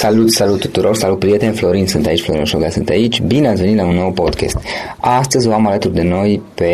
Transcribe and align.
Salut, 0.00 0.30
salut 0.30 0.60
tuturor, 0.60 0.96
salut 0.96 1.18
prieteni, 1.18 1.54
Florin 1.54 1.86
sunt 1.86 2.06
aici, 2.06 2.20
Florin 2.20 2.44
Șoga 2.44 2.70
sunt 2.70 2.88
aici, 2.88 3.20
bine 3.20 3.48
ați 3.48 3.60
venit 3.60 3.76
la 3.76 3.84
un 3.84 3.94
nou 3.94 4.12
podcast. 4.12 4.56
Astăzi 5.00 5.48
o 5.48 5.52
am 5.52 5.66
alături 5.66 5.94
de 5.94 6.02
noi 6.02 6.42
pe 6.54 6.72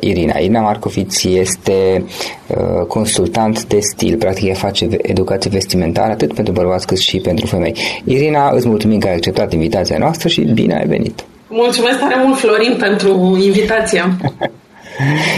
Irina. 0.00 0.38
Irina 0.38 0.60
Marcoviț 0.60 1.24
este 1.24 2.04
uh, 2.46 2.86
consultant 2.88 3.64
de 3.64 3.78
stil, 3.80 4.16
practic 4.16 4.48
ea 4.48 4.54
face 4.54 4.88
educație 5.02 5.50
vestimentară 5.50 6.12
atât 6.12 6.34
pentru 6.34 6.52
bărbați 6.52 6.86
cât 6.86 6.98
și 6.98 7.18
pentru 7.18 7.46
femei. 7.46 7.74
Irina, 8.04 8.50
îți 8.50 8.68
mulțumim 8.68 8.98
că 8.98 9.06
ai 9.06 9.14
acceptat 9.14 9.52
invitația 9.52 9.98
noastră 9.98 10.28
și 10.28 10.40
bine 10.40 10.74
ai 10.74 10.86
venit. 10.86 11.24
Mulțumesc 11.48 11.98
tare 11.98 12.14
mult, 12.24 12.38
Florin, 12.38 12.76
pentru 12.78 13.38
invitația. 13.42 14.16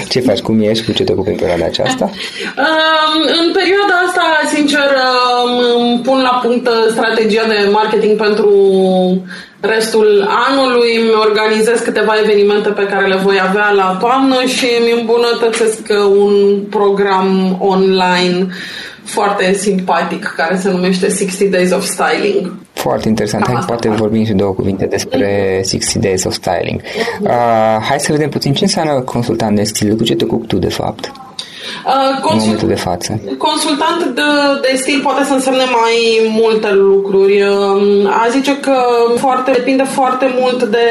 Ce 0.08 0.20
faci? 0.20 0.40
Cum 0.40 0.60
ești? 0.60 0.84
Cu 0.84 0.92
ce 0.92 1.04
te 1.04 1.12
ocupi 1.12 1.30
în 1.30 1.36
perioada 1.36 1.64
aceasta? 1.64 2.10
în 3.42 3.52
perioada 3.52 3.94
asta, 4.06 4.24
sincer, 4.54 4.88
îmi 5.78 6.00
pun 6.04 6.20
la 6.20 6.40
punct 6.42 6.68
strategia 6.90 7.44
de 7.48 7.68
marketing 7.70 8.16
pentru 8.16 8.50
restul 9.60 10.28
anului, 10.48 10.96
îmi 10.96 11.10
organizez 11.10 11.80
câteva 11.80 12.12
evenimente 12.22 12.68
pe 12.68 12.86
care 12.86 13.06
le 13.06 13.16
voi 13.16 13.40
avea 13.48 13.70
la 13.70 13.96
toamnă 14.00 14.44
și 14.44 14.66
îmi 14.80 15.00
îmbunătățesc 15.00 15.80
un 16.24 16.62
program 16.70 17.56
online 17.60 18.46
foarte 19.04 19.52
simpatic 19.52 20.32
care 20.36 20.56
se 20.56 20.70
numește 20.70 21.08
60 21.08 21.48
Days 21.48 21.72
of 21.72 21.84
Styling. 21.84 22.52
Foarte 22.82 23.08
interesant. 23.08 23.46
Hai, 23.46 23.62
poate 23.66 23.88
vorbim 23.88 24.24
și 24.24 24.32
două 24.32 24.52
cuvinte 24.52 24.86
despre 24.86 25.62
60 25.68 26.02
Days 26.02 26.24
of 26.24 26.32
Styling. 26.32 26.80
Uh, 27.20 27.30
hai 27.88 27.96
să 27.98 28.12
vedem 28.12 28.28
puțin 28.28 28.52
ce 28.54 28.64
înseamnă 28.64 29.00
consultant 29.00 29.56
de 29.56 29.62
stil. 29.62 29.96
Cu 29.96 30.04
ce 30.04 30.14
te 30.14 30.24
ocupi 30.24 30.46
tu, 30.46 30.56
de 30.56 30.68
fapt? 30.68 31.12
Uh, 31.86 32.20
consult- 32.20 32.32
în 32.32 32.38
momentul 32.38 32.68
de 32.68 32.74
față. 32.74 33.20
Consultant 33.38 34.14
de, 34.14 34.22
de 34.60 34.76
stil 34.76 35.00
poate 35.02 35.24
să 35.24 35.32
însemne 35.32 35.64
mai 35.64 35.96
multe 36.40 36.72
lucruri. 36.72 37.42
Uh, 37.42 38.22
a 38.24 38.28
zice 38.30 38.58
că 38.60 38.76
foarte 39.16 39.50
depinde 39.50 39.82
foarte 39.82 40.34
mult 40.40 40.62
de 40.64 40.86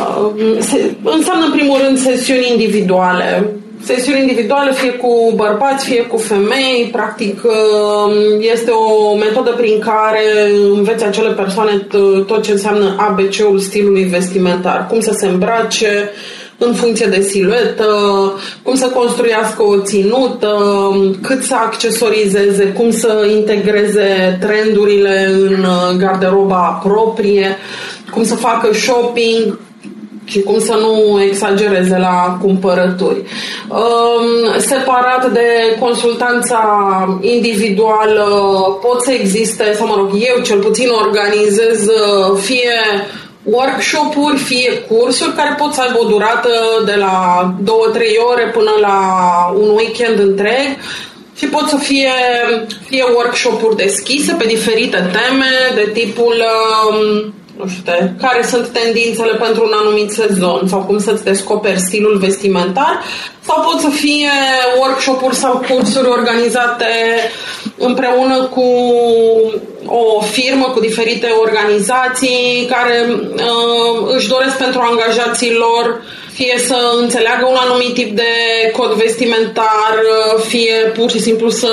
uh, 0.00 0.56
se, 0.58 0.94
înseamnă 1.02 1.44
în 1.44 1.52
primul 1.52 1.78
rând 1.84 1.98
sesiuni 1.98 2.50
individuale 2.50 3.61
sesiuni 3.84 4.20
individuale, 4.20 4.72
fie 4.72 4.90
cu 4.90 5.32
bărbați, 5.34 5.84
fie 5.84 6.02
cu 6.02 6.16
femei. 6.16 6.88
Practic, 6.92 7.42
um, 7.44 8.12
este 8.52 8.70
o 8.70 9.14
metodă 9.16 9.50
prin 9.50 9.78
care 9.78 10.50
înveți 10.74 11.04
acele 11.04 11.30
persoane 11.30 11.86
tot 12.26 12.42
ce 12.42 12.52
înseamnă 12.52 12.94
ABC-ul 12.98 13.58
stilului 13.58 14.04
vestimentar. 14.04 14.86
Cum 14.86 15.00
să 15.00 15.12
se 15.18 15.26
îmbrace, 15.26 16.10
în 16.58 16.74
funcție 16.74 17.06
de 17.06 17.20
siluetă, 17.20 17.86
cum 18.62 18.74
să 18.74 18.86
construiască 18.86 19.62
o 19.62 19.80
ținută, 19.80 20.56
cât 21.22 21.42
să 21.42 21.54
accesorizeze, 21.54 22.64
cum 22.64 22.90
să 22.90 23.28
integreze 23.36 24.38
trendurile 24.40 25.30
în 25.30 25.66
garderoba 25.98 26.80
proprie, 26.84 27.56
cum 28.10 28.24
să 28.24 28.34
facă 28.34 28.72
shopping, 28.72 29.58
și 30.24 30.40
cum 30.40 30.60
să 30.60 30.74
nu 30.74 31.22
exagereze 31.22 31.98
la 31.98 32.38
cumpărături. 32.40 33.22
Um, 33.68 34.58
separat 34.58 35.32
de 35.32 35.76
consultanța 35.80 36.62
individuală 37.20 38.24
pot 38.82 39.02
să 39.02 39.12
existe, 39.12 39.72
sau 39.76 39.86
mă 39.86 39.94
rog, 39.96 40.10
eu 40.12 40.42
cel 40.42 40.58
puțin 40.58 40.88
organizez 40.88 41.86
uh, 41.86 42.38
fie 42.38 42.80
workshop-uri, 43.42 44.38
fie 44.38 44.72
cursuri 44.72 45.32
care 45.32 45.54
pot 45.58 45.72
să 45.72 45.80
aibă 45.80 45.98
o 45.98 46.08
durată 46.08 46.50
de 46.84 46.94
la 46.94 47.54
2-3 47.62 47.66
ore 48.32 48.50
până 48.54 48.70
la 48.80 48.98
un 49.60 49.68
weekend 49.68 50.18
întreg 50.18 50.76
și 51.36 51.46
pot 51.46 51.68
să 51.68 51.76
fie 51.76 52.12
fie 52.88 53.04
workshop-uri 53.14 53.76
deschise 53.76 54.34
pe 54.38 54.46
diferite 54.46 54.96
teme 54.96 55.52
de 55.74 55.90
tipul 55.92 56.44
um, 56.90 57.34
nu 57.56 57.66
știu, 57.68 57.82
care 58.20 58.42
sunt 58.46 58.68
tendințele 58.68 59.32
pentru 59.32 59.62
un 59.64 59.72
anumit 59.74 60.10
sezon 60.10 60.68
sau 60.68 60.80
cum 60.80 60.98
să-ți 60.98 61.24
descoperi 61.24 61.78
stilul 61.78 62.18
vestimentar 62.18 63.02
sau 63.40 63.62
pot 63.62 63.80
să 63.80 63.88
fie 63.88 64.30
workshop-uri 64.80 65.34
sau 65.34 65.64
cursuri 65.68 66.08
organizate 66.08 66.86
împreună 67.78 68.42
cu 68.42 68.64
o 69.86 70.20
firmă, 70.20 70.64
cu 70.64 70.80
diferite 70.80 71.26
organizații 71.40 72.68
care 72.70 73.06
uh, 73.08 74.14
își 74.16 74.28
doresc 74.28 74.56
pentru 74.56 74.80
angajații 74.80 75.52
lor 75.52 76.02
fie 76.32 76.58
să 76.66 76.96
înțeleagă 77.00 77.46
un 77.46 77.56
anumit 77.58 77.94
tip 77.94 78.16
de 78.16 78.32
cod 78.76 78.92
vestimentar, 78.92 79.94
fie 80.46 80.74
pur 80.96 81.10
și 81.10 81.20
simplu 81.20 81.48
să 81.48 81.72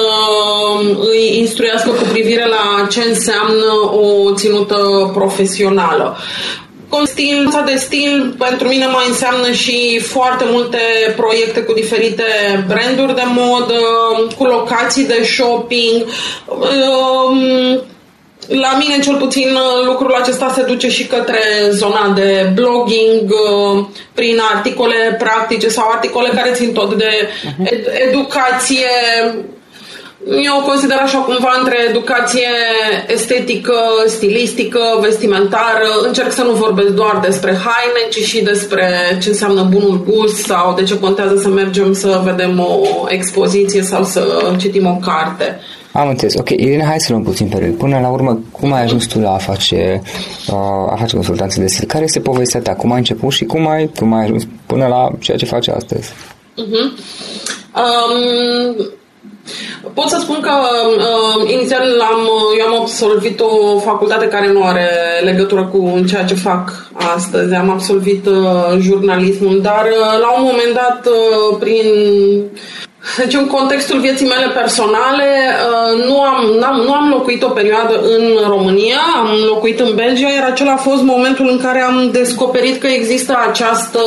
îi 0.99 1.37
instruiască 1.37 1.89
cu 1.89 2.03
privire 2.11 2.45
la 2.47 2.87
ce 2.89 3.01
înseamnă 3.01 3.73
o 3.93 4.33
ținută 4.33 5.11
profesională. 5.13 6.17
Stil, 7.03 7.63
de 7.65 7.75
stil 7.75 8.35
pentru 8.37 8.67
mine 8.67 8.85
mai 8.85 9.05
înseamnă 9.07 9.51
și 9.51 9.99
foarte 9.99 10.45
multe 10.47 10.77
proiecte 11.15 11.61
cu 11.61 11.73
diferite 11.73 12.23
branduri 12.67 13.15
de 13.15 13.23
modă, 13.25 13.79
cu 14.37 14.43
locații 14.43 15.05
de 15.05 15.23
shopping, 15.23 16.05
um, 16.47 17.81
la 18.49 18.77
mine, 18.79 18.99
cel 19.03 19.15
puțin, 19.15 19.47
lucrul 19.85 20.13
acesta 20.13 20.51
se 20.55 20.63
duce 20.63 20.89
și 20.89 21.07
către 21.07 21.39
zona 21.69 22.11
de 22.15 22.51
blogging, 22.53 23.31
uh, 23.31 23.85
prin 24.13 24.39
articole 24.55 25.15
practice 25.17 25.67
sau 25.67 25.89
articole 25.91 26.29
care 26.35 26.51
țin 26.51 26.73
tot 26.73 26.93
de 26.93 27.29
mhm. 27.45 27.65
ed- 27.65 28.07
educație. 28.07 28.89
Eu 30.43 30.57
o 30.57 30.65
consider 30.65 30.97
așa 30.97 31.17
cumva 31.17 31.55
între 31.59 31.77
educație 31.89 32.49
estetică, 33.07 33.73
stilistică, 34.07 34.79
vestimentară. 35.01 35.87
Încerc 36.05 36.31
să 36.31 36.43
nu 36.43 36.51
vorbesc 36.51 36.89
doar 36.89 37.19
despre 37.21 37.51
haine, 37.51 38.09
ci 38.09 38.27
și 38.27 38.41
despre 38.41 39.17
ce 39.21 39.29
înseamnă 39.29 39.67
bunul 39.69 40.03
gust 40.07 40.35
sau 40.35 40.73
de 40.73 40.83
ce 40.83 40.99
contează 40.99 41.35
să 41.35 41.47
mergem 41.47 41.93
să 41.93 42.21
vedem 42.23 42.59
o 42.59 43.05
expoziție 43.07 43.81
sau 43.81 44.03
să 44.03 44.53
citim 44.57 44.85
o 44.85 44.97
carte. 45.05 45.59
Am 45.91 46.09
înțeles. 46.09 46.35
Ok, 46.35 46.49
Irina, 46.49 46.85
hai 46.85 46.99
să 46.99 47.11
luăm 47.11 47.23
puțin 47.23 47.47
pe 47.47 47.57
rând. 47.57 47.75
Până 47.75 47.99
la 47.99 48.09
urmă, 48.09 48.39
cum 48.51 48.73
ai 48.73 48.83
ajuns 48.83 49.05
tu 49.05 49.19
la 49.19 49.33
a 49.33 49.37
face, 49.37 50.01
uh, 50.47 50.91
a 50.91 50.95
face 50.99 51.15
consultanță 51.15 51.59
de 51.59 51.67
stil? 51.67 51.87
Care 51.87 52.03
este 52.03 52.19
povestea 52.19 52.59
ta? 52.59 52.73
Cum 52.73 52.91
ai 52.91 52.97
început 52.97 53.31
și 53.31 53.45
cum 53.45 53.67
ai, 53.67 53.91
cum 53.99 54.13
ai 54.13 54.23
ajuns 54.23 54.47
până 54.65 54.87
la 54.87 55.09
ceea 55.19 55.37
ce 55.37 55.45
faci 55.45 55.67
astăzi? 55.67 56.11
Uh-huh. 56.57 56.87
Um, 57.75 58.75
pot 59.93 60.07
să 60.07 60.17
spun 60.21 60.39
că 60.41 60.51
uh, 60.97 61.51
inițial 61.51 62.01
am, 62.11 62.29
eu 62.59 62.65
am 62.65 62.81
absolvit 62.81 63.39
o 63.39 63.79
facultate 63.79 64.27
care 64.27 64.51
nu 64.51 64.63
are 64.63 64.89
legătură 65.23 65.65
cu 65.65 66.03
ceea 66.07 66.23
ce 66.23 66.33
fac 66.33 66.91
astăzi. 67.15 67.53
Am 67.53 67.69
absolvit 67.69 68.25
uh, 68.25 68.77
jurnalismul, 68.79 69.61
dar 69.61 69.85
uh, 69.85 70.19
la 70.21 70.33
un 70.37 70.43
moment 70.43 70.73
dat, 70.73 71.05
uh, 71.05 71.57
prin 71.59 71.85
deci 73.17 73.33
în 73.33 73.47
contextul 73.47 73.99
vieții 73.99 74.27
mele 74.27 74.51
personale 74.53 75.29
uh, 75.69 76.05
nu 76.05 76.21
am, 76.21 76.45
n-am, 76.59 76.75
nu 76.85 76.93
am 76.93 77.09
locuit 77.09 77.43
o 77.43 77.49
perioadă 77.49 78.01
în 78.17 78.23
România, 78.47 78.99
am 79.15 79.29
locuit 79.47 79.79
în 79.79 79.91
Belgia, 79.95 80.29
iar 80.29 80.49
acela 80.51 80.71
a 80.71 80.85
fost 80.89 81.01
momentul 81.01 81.47
în 81.49 81.59
care 81.59 81.81
am 81.81 82.09
descoperit 82.11 82.79
că 82.79 82.87
există 82.87 83.37
această 83.49 83.99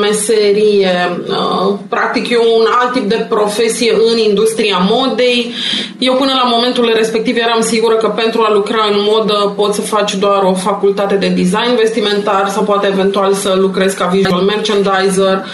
meserie, 0.00 1.20
uh, 1.28 1.74
practic 1.88 2.30
eu 2.30 2.42
un 2.58 2.66
alt 2.80 2.92
tip 2.92 3.08
de 3.08 3.26
profesie 3.28 3.92
în 4.12 4.18
industria 4.18 4.78
modei. 4.90 5.52
Eu 5.98 6.14
până 6.14 6.32
la 6.34 6.48
momentul 6.54 6.92
respectiv 6.94 7.36
eram 7.36 7.60
sigură 7.60 7.94
că 7.94 8.08
pentru 8.08 8.42
a 8.42 8.52
lucra 8.52 8.84
în 8.90 8.98
modă 9.10 9.52
poți 9.56 9.74
să 9.74 9.80
faci 9.82 10.14
doar 10.14 10.42
o 10.42 10.54
facultate 10.54 11.14
de 11.14 11.28
design 11.28 11.76
vestimentar 11.76 12.48
sau 12.48 12.62
poate 12.62 12.86
eventual 12.86 13.32
să 13.32 13.56
lucrezi 13.58 13.96
ca 13.96 14.06
visual 14.06 14.42
merchandiser 14.42 15.44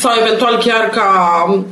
sau 0.00 0.12
eventual 0.24 0.58
chiar 0.64 0.88
ca, 0.88 1.10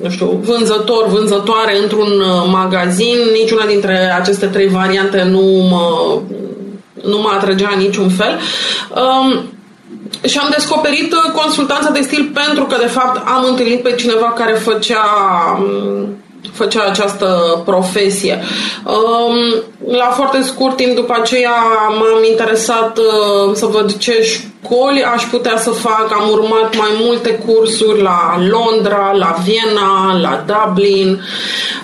nu 0.03 0.11
știu, 0.11 0.41
vânzător, 0.45 1.07
vânzătoare 1.07 1.79
într-un 1.83 2.21
uh, 2.21 2.49
magazin. 2.53 3.17
Niciuna 3.33 3.67
dintre 3.67 4.15
aceste 4.21 4.47
trei 4.47 4.69
variante 4.69 5.23
nu 5.23 5.41
mă, 5.71 6.19
nu 7.03 7.19
mă 7.19 7.31
atragea 7.37 7.71
în 7.75 7.81
niciun 7.81 8.11
fel. 8.11 8.39
Um, 9.03 9.43
și 10.29 10.39
am 10.39 10.49
descoperit 10.51 11.13
uh, 11.13 11.33
consultanța 11.43 11.91
de 11.91 12.01
stil 12.01 12.31
pentru 12.35 12.65
că, 12.65 12.77
de 12.81 12.87
fapt, 12.87 13.29
am 13.29 13.45
întâlnit 13.49 13.83
pe 13.83 13.93
cineva 13.93 14.33
care 14.33 14.53
făcea 14.53 15.05
um, 15.61 16.18
făcea 16.53 16.83
această 16.83 17.63
profesie. 17.65 18.43
Um, 18.85 19.63
la 19.97 20.11
foarte 20.17 20.43
scurt 20.43 20.77
timp 20.77 20.95
după 20.95 21.17
aceea 21.21 21.57
m-am 21.89 22.25
interesat 22.29 22.99
uh, 22.99 23.55
să 23.55 23.67
văd 23.67 23.97
ce 23.97 24.23
școli 24.23 25.03
aș 25.03 25.23
putea 25.23 25.59
să 25.59 25.71
fac. 25.71 26.09
Am 26.13 26.31
urmat 26.31 26.77
mai 26.77 26.91
multe 27.01 27.31
cursuri 27.31 28.03
la 28.03 28.39
Londra, 28.49 29.13
la 29.13 29.37
Viena, 29.45 30.19
la 30.21 30.45
Dublin 30.47 31.21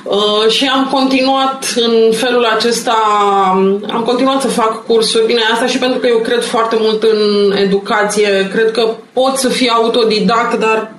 uh, 0.04 0.50
și 0.50 0.66
am 0.66 0.88
continuat 0.92 1.64
în 1.76 2.12
felul 2.12 2.44
acesta, 2.44 2.96
am 3.92 4.02
continuat 4.06 4.40
să 4.40 4.48
fac 4.48 4.86
cursuri. 4.86 5.26
Bine, 5.26 5.40
asta 5.52 5.66
și 5.66 5.78
pentru 5.78 5.98
că 5.98 6.06
eu 6.06 6.18
cred 6.18 6.42
foarte 6.42 6.76
mult 6.80 7.02
în 7.02 7.52
educație. 7.56 8.48
Cred 8.52 8.70
că 8.70 8.88
pot 9.12 9.36
să 9.36 9.48
fii 9.48 9.68
autodidact, 9.68 10.58
dar 10.58 10.92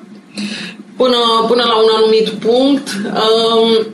până, 0.98 1.46
până 1.48 1.64
la 1.64 1.76
un 1.76 1.90
anumit 1.96 2.30
punct. 2.30 2.88
Um, 3.06 3.88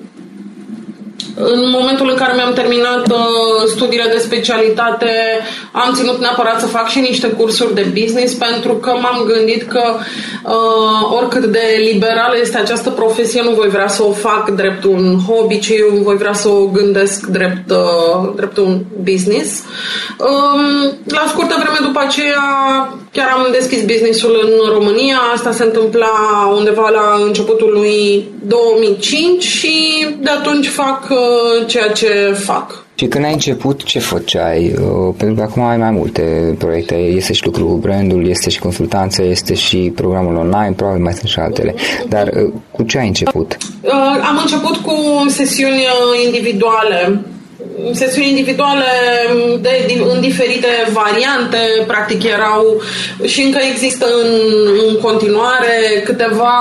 în 1.35 1.69
momentul 1.69 2.09
în 2.09 2.15
care 2.15 2.33
mi-am 2.35 2.53
terminat 2.53 3.11
uh, 3.11 3.67
studiile 3.67 4.09
de 4.11 4.17
specialitate, 4.17 5.11
am 5.71 5.93
ținut 5.93 6.19
neapărat 6.19 6.59
să 6.59 6.65
fac 6.65 6.87
și 6.87 6.99
niște 6.99 7.27
cursuri 7.27 7.73
de 7.73 7.91
business 7.99 8.33
pentru 8.33 8.73
că 8.73 8.89
m-am 9.01 9.23
gândit 9.25 9.63
că 9.63 9.83
uh, 10.43 11.17
oricât 11.17 11.45
de 11.45 11.91
liberală 11.91 12.35
este 12.41 12.57
această 12.57 12.89
profesie, 12.89 13.41
nu 13.41 13.51
voi 13.51 13.69
vrea 13.69 13.87
să 13.87 14.03
o 14.03 14.11
fac 14.11 14.49
drept 14.49 14.83
un 14.83 15.19
hobby, 15.27 15.59
ci 15.59 15.69
eu 15.69 16.01
voi 16.03 16.17
vrea 16.17 16.33
să 16.33 16.49
o 16.49 16.65
gândesc 16.65 17.25
drept, 17.25 17.71
uh, 17.71 18.31
drept 18.35 18.57
un 18.57 18.79
business. 19.03 19.63
Um, 20.17 20.97
la 21.05 21.25
scurtă 21.27 21.55
vreme 21.59 21.77
după 21.81 21.99
aceea 21.99 22.43
chiar 23.11 23.29
am 23.29 23.47
deschis 23.51 23.85
businessul 23.85 24.39
în 24.43 24.73
România. 24.73 25.17
Asta 25.33 25.51
se 25.51 25.63
întâmpla 25.63 26.07
undeva 26.57 26.89
la 26.89 27.23
începutul 27.25 27.71
lui 27.73 28.29
2005 28.43 29.43
și 29.43 30.05
de 30.19 30.29
atunci 30.29 30.67
fac 30.67 31.07
uh, 31.09 31.10
ceea 31.67 31.91
ce 31.91 32.35
fac. 32.39 32.83
Și 32.95 33.07
când 33.07 33.25
ai 33.25 33.31
început, 33.31 33.83
ce 33.83 33.99
făceai? 33.99 34.73
Uh, 34.81 35.13
pentru 35.17 35.35
că 35.35 35.41
acum 35.41 35.63
ai 35.63 35.77
mai 35.77 35.91
multe 35.91 36.55
proiecte. 36.57 36.95
Este 36.95 37.33
și 37.33 37.45
lucrul 37.45 37.67
cu 37.67 37.75
brandul, 37.75 38.27
este 38.27 38.49
și 38.49 38.59
consultanță, 38.59 39.23
este 39.23 39.53
și 39.53 39.91
programul 39.95 40.35
online, 40.35 40.73
probabil 40.75 41.03
mai 41.03 41.13
sunt 41.13 41.29
și 41.29 41.39
altele. 41.39 41.75
Dar 42.07 42.27
uh, 42.27 42.53
cu 42.71 42.83
ce 42.83 42.97
ai 42.97 43.07
început? 43.07 43.57
Am 44.29 44.39
început 44.41 44.75
cu 44.75 44.93
sesiuni 45.27 45.85
individuale 46.25 47.21
sesiuni 47.91 48.29
individuale 48.29 48.85
de, 49.59 50.01
în 50.13 50.21
diferite 50.21 50.67
variante, 50.91 51.57
practic 51.87 52.23
erau 52.23 52.81
și 53.25 53.41
încă 53.41 53.59
există 53.71 54.05
în, 54.23 54.29
în 54.87 54.95
continuare 55.01 56.01
câteva 56.03 56.53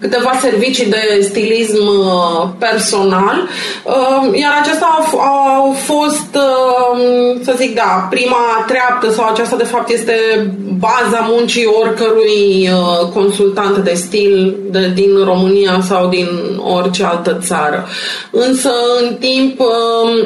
câteva 0.00 0.38
servicii 0.40 0.86
de 0.86 1.18
stilism 1.22 1.86
uh, 1.86 2.48
personal, 2.58 3.48
uh, 3.84 4.38
iar 4.38 4.52
acesta 4.60 4.98
au 5.56 5.72
fost, 5.72 6.34
uh, 6.34 7.40
să 7.42 7.54
zic, 7.56 7.74
da, 7.74 8.06
prima 8.10 8.64
treaptă 8.66 9.10
sau 9.10 9.28
aceasta 9.28 9.56
de 9.56 9.64
fapt 9.64 9.90
este 9.90 10.14
baza 10.78 11.26
muncii 11.28 11.66
oricărui 11.82 12.70
consultant 13.14 13.76
de 13.76 13.94
stil 13.94 14.56
de, 14.70 14.90
din 14.94 15.24
România 15.24 15.80
sau 15.86 16.08
din 16.08 16.28
orice 16.74 17.04
altă 17.04 17.38
țară. 17.42 17.86
Însă, 18.30 18.70
în 19.00 19.14
timp, 19.14 19.58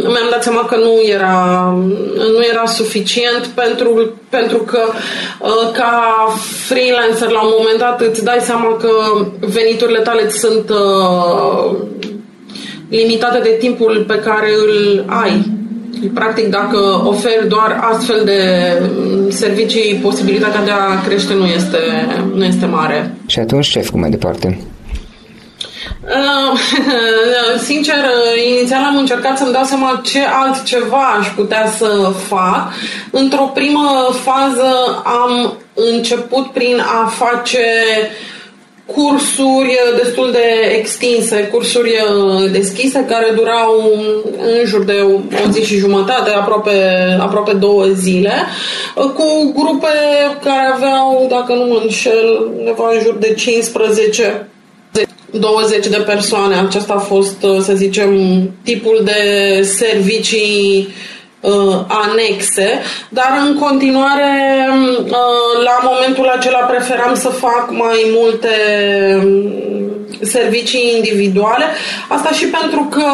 mi-am 0.03 0.29
dat 0.31 0.43
seama 0.43 0.65
că 0.65 0.77
nu 0.77 1.01
era, 1.13 1.75
nu 2.17 2.45
era 2.51 2.67
suficient 2.67 3.47
pentru, 3.47 4.13
pentru 4.39 4.59
că 4.59 4.83
ca 5.73 5.95
freelancer 6.69 7.31
la 7.31 7.43
un 7.43 7.55
moment 7.59 7.79
dat 7.79 8.01
îți 8.01 8.25
dai 8.25 8.39
seama 8.41 8.77
că 8.77 8.91
veniturile 9.41 9.99
tale 9.99 10.29
sunt 10.29 10.71
uh, 10.71 11.77
limitate 12.89 13.39
de 13.39 13.57
timpul 13.59 14.05
pe 14.09 14.19
care 14.19 14.51
îl 14.67 15.05
ai. 15.07 15.61
Practic, 16.15 16.47
dacă 16.47 16.79
oferi 17.05 17.49
doar 17.49 17.81
astfel 17.93 18.23
de 18.25 18.41
mm, 18.81 19.31
servicii, 19.31 20.01
posibilitatea 20.03 20.65
de 20.65 20.71
a 20.71 21.03
crește 21.07 21.35
nu 21.35 21.45
este, 21.45 21.79
nu 22.35 22.45
este 22.45 22.67
mare. 22.67 23.15
Și 23.27 23.39
atunci 23.39 23.69
ce 23.69 23.79
ai 23.79 23.85
făcut 23.85 24.01
mai 24.01 24.11
departe? 24.11 24.61
Uh, 26.05 26.59
sincer, 27.69 28.05
inițial 28.49 28.83
am 28.85 28.97
încercat 28.97 29.39
să-mi 29.39 29.53
dau 29.53 29.65
seama 29.65 30.01
ce 30.05 30.21
altceva 30.43 31.17
aș 31.19 31.29
putea 31.29 31.67
să 31.77 32.13
fac. 32.29 32.73
Într-o 33.11 33.51
primă 33.55 34.09
fază 34.23 35.03
am 35.05 35.57
început 35.75 36.47
prin 36.47 36.81
a 37.03 37.07
face 37.07 37.67
uh, 38.01 38.31
cursuri 38.87 39.79
destul 39.97 40.31
de 40.33 40.77
extinse, 40.79 41.49
cursuri 41.53 41.91
uh, 41.91 42.51
deschise 42.51 43.05
care 43.09 43.33
durau 43.35 43.93
în 44.39 44.67
jur 44.67 44.85
de 44.85 45.01
o 45.47 45.51
zi 45.51 45.65
și 45.65 45.77
jumătate, 45.77 46.31
aproape, 46.31 46.71
aproape 47.21 47.53
două 47.53 47.85
zile, 47.85 48.33
uh, 48.97 49.05
cu 49.05 49.53
grupe 49.57 49.89
care 50.45 50.71
aveau, 50.75 51.27
dacă 51.29 51.55
nu 51.55 51.65
mă 51.65 51.81
înșel, 51.83 52.51
undeva 52.59 52.91
în 52.93 53.01
jur 53.03 53.15
de 53.15 53.35
15 53.35 54.49
20 55.33 55.87
de 55.87 55.97
persoane. 55.97 56.55
Acesta 56.55 56.93
a 56.93 56.99
fost, 56.99 57.43
uh, 57.43 57.61
să 57.61 57.73
zicem, 57.75 58.11
tipul 58.65 59.01
de 59.05 59.63
servicii 59.63 60.89
uh, 61.41 61.79
anexe, 61.89 62.81
dar 63.09 63.43
în 63.47 63.59
continuare 63.59 64.69
uh, 65.05 65.65
la 65.65 65.91
momentul 65.91 66.27
acela 66.27 66.59
preferam 66.59 67.15
să 67.15 67.29
fac 67.29 67.69
mai 67.71 68.11
multe 68.15 68.49
um, 69.25 69.71
servicii 70.21 70.93
individuale. 70.97 71.65
Asta 72.09 72.31
și 72.31 72.47
pentru 72.47 72.87
că 72.91 73.07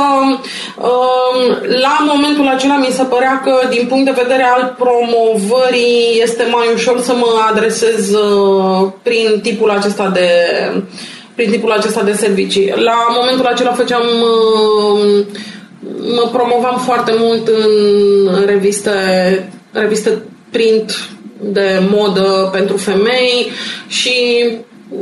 uh, 0.76 1.56
la 1.82 1.97
momentul 2.12 2.47
acela 2.49 2.76
mi 2.76 2.91
se 2.91 3.03
părea 3.03 3.41
că 3.44 3.69
din 3.69 3.87
punct 3.87 4.05
de 4.05 4.23
vedere 4.23 4.43
al 4.43 4.76
promovării 4.79 6.21
este 6.23 6.47
mai 6.50 6.67
ușor 6.75 7.00
să 7.00 7.14
mă 7.14 7.26
adresez 7.50 8.12
uh, 8.12 8.88
prin 9.03 9.41
tipul 9.43 9.71
acesta 9.71 10.09
de 10.09 10.29
prin 11.38 11.50
tipul 11.50 11.73
acesta 11.73 12.02
de 12.02 12.12
servicii. 12.12 12.73
La 12.76 13.06
momentul 13.19 13.46
acela 13.46 13.73
făceam 13.73 14.02
uh, 14.02 15.25
mă 16.14 16.29
promovam 16.32 16.79
foarte 16.85 17.12
mult 17.19 17.49
în 18.25 18.44
reviste, 18.46 18.90
reviste 19.73 20.23
print 20.50 21.08
de 21.40 21.81
modă 21.90 22.49
pentru 22.52 22.76
femei 22.76 23.50
și 23.88 24.14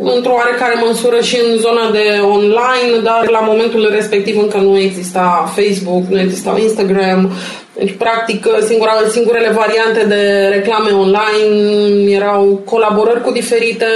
într-o 0.03 0.33
oarecare 0.33 0.83
măsură 0.87 1.21
și 1.21 1.37
în 1.37 1.59
zona 1.59 1.91
de 1.91 2.21
online, 2.23 3.03
dar 3.03 3.29
la 3.31 3.41
momentul 3.41 3.89
respectiv 3.91 4.39
încă 4.39 4.59
nu 4.59 4.79
exista 4.79 5.53
Facebook, 5.55 6.05
nu 6.09 6.21
exista 6.21 6.59
Instagram. 6.63 7.31
Deci, 7.79 7.95
practic, 7.99 8.47
singura, 8.67 8.93
singurele 9.11 9.51
variante 9.51 10.05
de 10.05 10.51
reclame 10.53 10.91
online 10.91 12.11
erau 12.11 12.63
colaborări 12.65 13.23
cu 13.23 13.31
diferite 13.33 13.87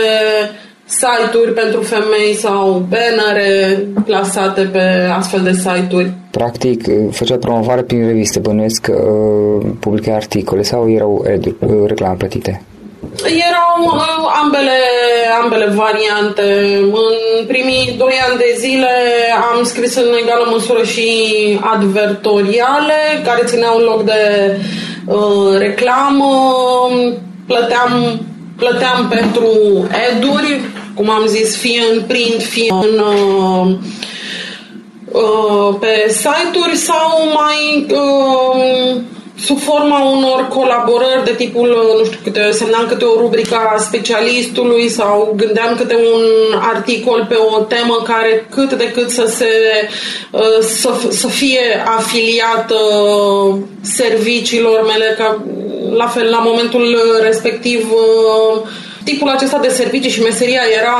site-uri 0.90 1.52
pentru 1.52 1.80
femei 1.80 2.34
sau 2.34 2.86
bannere 2.88 3.78
plasate 4.04 4.62
pe 4.62 4.82
astfel 5.16 5.40
de 5.42 5.52
site-uri. 5.52 6.12
Practic, 6.30 6.84
făcea 7.10 7.36
promovare 7.36 7.82
prin 7.82 8.06
reviste, 8.06 8.38
bănuiesc 8.38 8.82
că 8.82 8.92
uh, 8.92 9.66
publica 9.80 10.14
articole 10.14 10.62
sau 10.62 10.90
erau 10.90 11.24
eduri, 11.26 11.56
uh, 11.60 11.86
reclame 11.86 12.14
plătite? 12.14 12.62
Erau 13.24 13.96
uh, 13.96 14.30
ambele, 14.42 14.78
ambele 15.42 15.66
variante. 15.66 16.42
În 17.38 17.46
primii 17.46 17.94
doi 17.98 18.14
ani 18.28 18.38
de 18.38 18.54
zile 18.58 18.90
am 19.52 19.64
scris 19.64 19.96
în 19.96 20.12
egală 20.22 20.48
măsură 20.50 20.82
și 20.82 21.08
advertoriale 21.60 23.00
care 23.24 23.42
țineau 23.44 23.78
loc 23.78 24.04
de 24.04 24.56
uh, 25.06 25.58
reclamă. 25.58 26.32
Plăteam, 27.46 28.20
plăteam 28.56 29.08
pentru 29.08 29.48
eduri 30.10 30.60
cum 31.00 31.10
am 31.10 31.26
zis, 31.26 31.56
fie 31.56 31.82
în 31.92 32.02
print, 32.06 32.42
fie 32.42 32.72
în, 32.72 32.98
uh, 32.98 33.74
uh, 35.12 35.74
pe 35.80 36.08
site-uri 36.08 36.76
sau 36.76 37.08
mai 37.34 37.86
uh, 37.90 38.96
sub 39.38 39.58
forma 39.58 40.10
unor 40.10 40.48
colaborări 40.48 41.24
de 41.24 41.34
tipul, 41.36 41.68
uh, 41.68 41.98
nu 41.98 42.04
știu, 42.04 42.18
câte, 42.22 42.50
semnam 42.50 42.86
câte 42.88 43.04
o 43.04 43.20
rubrică 43.20 43.54
a 43.54 43.78
specialistului 43.78 44.88
sau 44.88 45.34
gândeam 45.36 45.76
câte 45.76 45.94
un 45.94 46.58
articol 46.74 47.26
pe 47.28 47.34
o 47.34 47.58
temă 47.60 48.02
care 48.04 48.46
cât 48.50 48.72
de 48.72 48.90
cât 48.92 49.10
să 49.10 49.26
se 49.26 49.50
uh, 50.30 50.58
să, 50.60 50.90
să 51.08 51.26
fie 51.26 51.82
afiliată 51.96 52.76
serviciilor 53.80 54.84
mele, 54.86 55.14
ca 55.18 55.44
la 55.96 56.06
fel 56.06 56.30
la 56.30 56.38
momentul 56.38 56.96
respectiv 57.22 57.90
uh, 57.92 58.60
tipul 59.04 59.28
acesta 59.28 59.58
de 59.58 59.68
servicii 59.68 60.10
și 60.10 60.22
meseria 60.22 60.60
era 60.80 60.98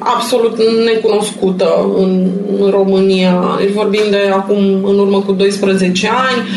absolut 0.00 0.58
necunoscută 0.84 1.92
în, 1.96 2.30
România. 2.70 3.56
Deci 3.58 3.72
vorbim 3.72 4.02
de 4.10 4.30
acum 4.32 4.84
în 4.84 4.98
urmă 4.98 5.20
cu 5.20 5.32
12 5.32 6.08
ani. 6.08 6.48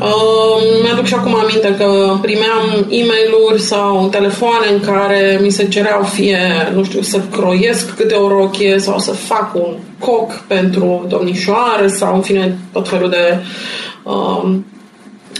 Uh, 0.00 0.80
mi-aduc 0.82 1.04
și 1.04 1.14
acum 1.14 1.34
aminte 1.34 1.74
că 1.78 2.18
primeam 2.20 2.86
e 2.88 3.04
mail 3.04 3.58
sau 3.58 4.08
telefoane 4.10 4.66
în 4.72 4.80
care 4.80 5.38
mi 5.42 5.50
se 5.50 5.68
cereau 5.68 6.02
fie, 6.02 6.38
nu 6.74 6.84
știu, 6.84 7.02
să 7.02 7.20
croiesc 7.30 7.96
câte 7.96 8.14
o 8.14 8.28
rochie 8.28 8.78
sau 8.78 8.98
să 8.98 9.12
fac 9.12 9.54
un 9.54 9.76
coc 9.98 10.32
pentru 10.32 11.06
domnișoară 11.08 11.86
sau, 11.86 12.14
în 12.14 12.20
fine, 12.20 12.58
tot 12.72 12.88
felul 12.88 13.10
de 13.10 13.38
uh, 14.02 14.54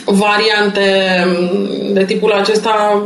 variante 0.04 0.90
de 1.92 2.04
tipul 2.04 2.32
acesta 2.32 3.02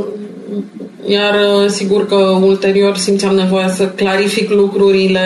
iar 1.06 1.34
uh, 1.34 1.68
sigur 1.68 2.06
că 2.06 2.38
ulterior 2.42 2.96
simțeam 2.96 3.34
nevoia 3.34 3.68
să 3.68 3.88
clarific 3.88 4.50
lucrurile, 4.50 5.20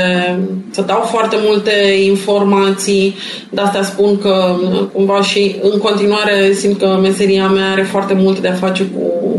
să 0.71 0.83
dau 0.83 1.01
foarte 1.01 1.37
multe 1.47 1.73
informații, 2.05 3.15
de 3.51 3.61
asta 3.61 3.83
spun 3.83 4.19
că 4.19 4.57
uh, 4.63 4.87
cumva 4.93 5.23
și 5.23 5.57
în 5.63 5.79
continuare 5.79 6.53
simt 6.53 6.79
că 6.79 6.99
meseria 7.03 7.49
mea 7.49 7.71
are 7.71 7.83
foarte 7.83 8.15
mult 8.15 8.41
de 8.41 8.49
a 8.49 8.55
face 8.55 8.85
cu 8.85 9.35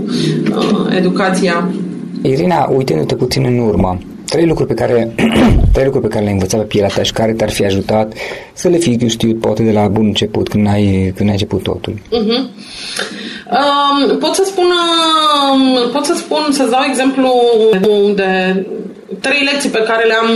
uh, 0.56 0.96
educația. 0.98 1.70
Irina, 2.22 2.70
uitându-te 2.76 3.16
puțin 3.16 3.46
în 3.46 3.60
urmă, 3.60 3.98
trei 4.26 4.46
lucruri 4.46 4.74
pe 4.74 4.76
care, 4.76 5.16
trei 5.74 5.86
lucruri 5.86 6.08
pe 6.08 6.12
care 6.12 6.22
le-ai 6.22 6.34
învățat 6.34 6.60
pe 6.60 6.66
pielea 6.66 6.90
ta 6.96 7.04
și 7.04 7.14
care 7.14 7.32
te-ar 7.32 7.50
fi 7.50 7.66
ajutat 7.66 8.14
să 8.54 8.68
le 8.68 8.78
fi 8.78 9.08
știut 9.08 9.40
poate 9.40 9.64
de 9.64 9.72
la 9.72 9.88
bun 9.88 10.06
început, 10.06 10.48
când 10.48 10.68
ai, 10.68 11.14
când 11.16 11.30
ai 11.30 11.36
început 11.36 11.64
totul. 11.64 11.94
Uh-huh. 11.94 12.70
Um, 13.52 14.18
pot 14.18 14.34
să 14.34 14.44
spun, 14.46 14.66
um, 15.52 15.90
pot 15.92 16.06
să 16.06 16.14
spun, 16.14 16.46
să 16.50 16.64
dau 16.64 16.82
exemplu 16.88 17.34
de 18.16 18.66
trei 19.20 19.44
lecții 19.52 19.70
pe 19.70 19.84
care 19.84 20.06
le-am 20.06 20.30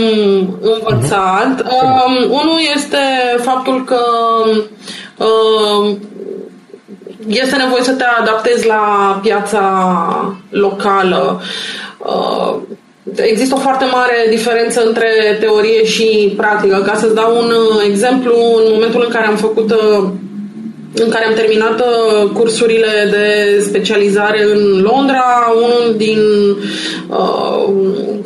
învățat. 0.60 1.62
Uh-huh. 1.62 2.06
Um, 2.06 2.30
unul 2.30 2.58
este 2.74 2.98
faptul 3.42 3.84
că 3.84 4.00
um, 5.24 5.98
este 7.26 7.56
nevoie 7.56 7.82
să 7.82 7.92
te 7.92 8.04
adaptezi 8.20 8.66
la 8.66 9.18
piața 9.22 10.34
locală. 10.50 11.40
Uh, 11.98 12.54
Există 13.14 13.54
o 13.54 13.58
foarte 13.58 13.84
mare 13.84 14.26
diferență 14.30 14.82
între 14.86 15.36
teorie 15.40 15.84
și 15.84 16.34
practică. 16.36 16.82
Ca 16.86 16.94
să-ți 16.94 17.14
dau 17.14 17.36
un 17.36 17.50
uh, 17.50 17.82
exemplu, 17.88 18.34
în 18.56 18.72
momentul 18.72 19.02
în 19.04 19.12
care 19.12 19.26
am 19.26 19.36
făcut 19.36 19.70
uh, 19.70 20.08
în 21.04 21.08
care 21.08 21.26
am 21.26 21.34
terminat 21.34 21.80
uh, 21.80 22.30
cursurile 22.30 23.08
de 23.10 23.58
specializare 23.60 24.42
în 24.42 24.80
Londra, 24.82 25.52
unul 25.56 25.94
din, 25.96 26.18
uh, 27.08 27.68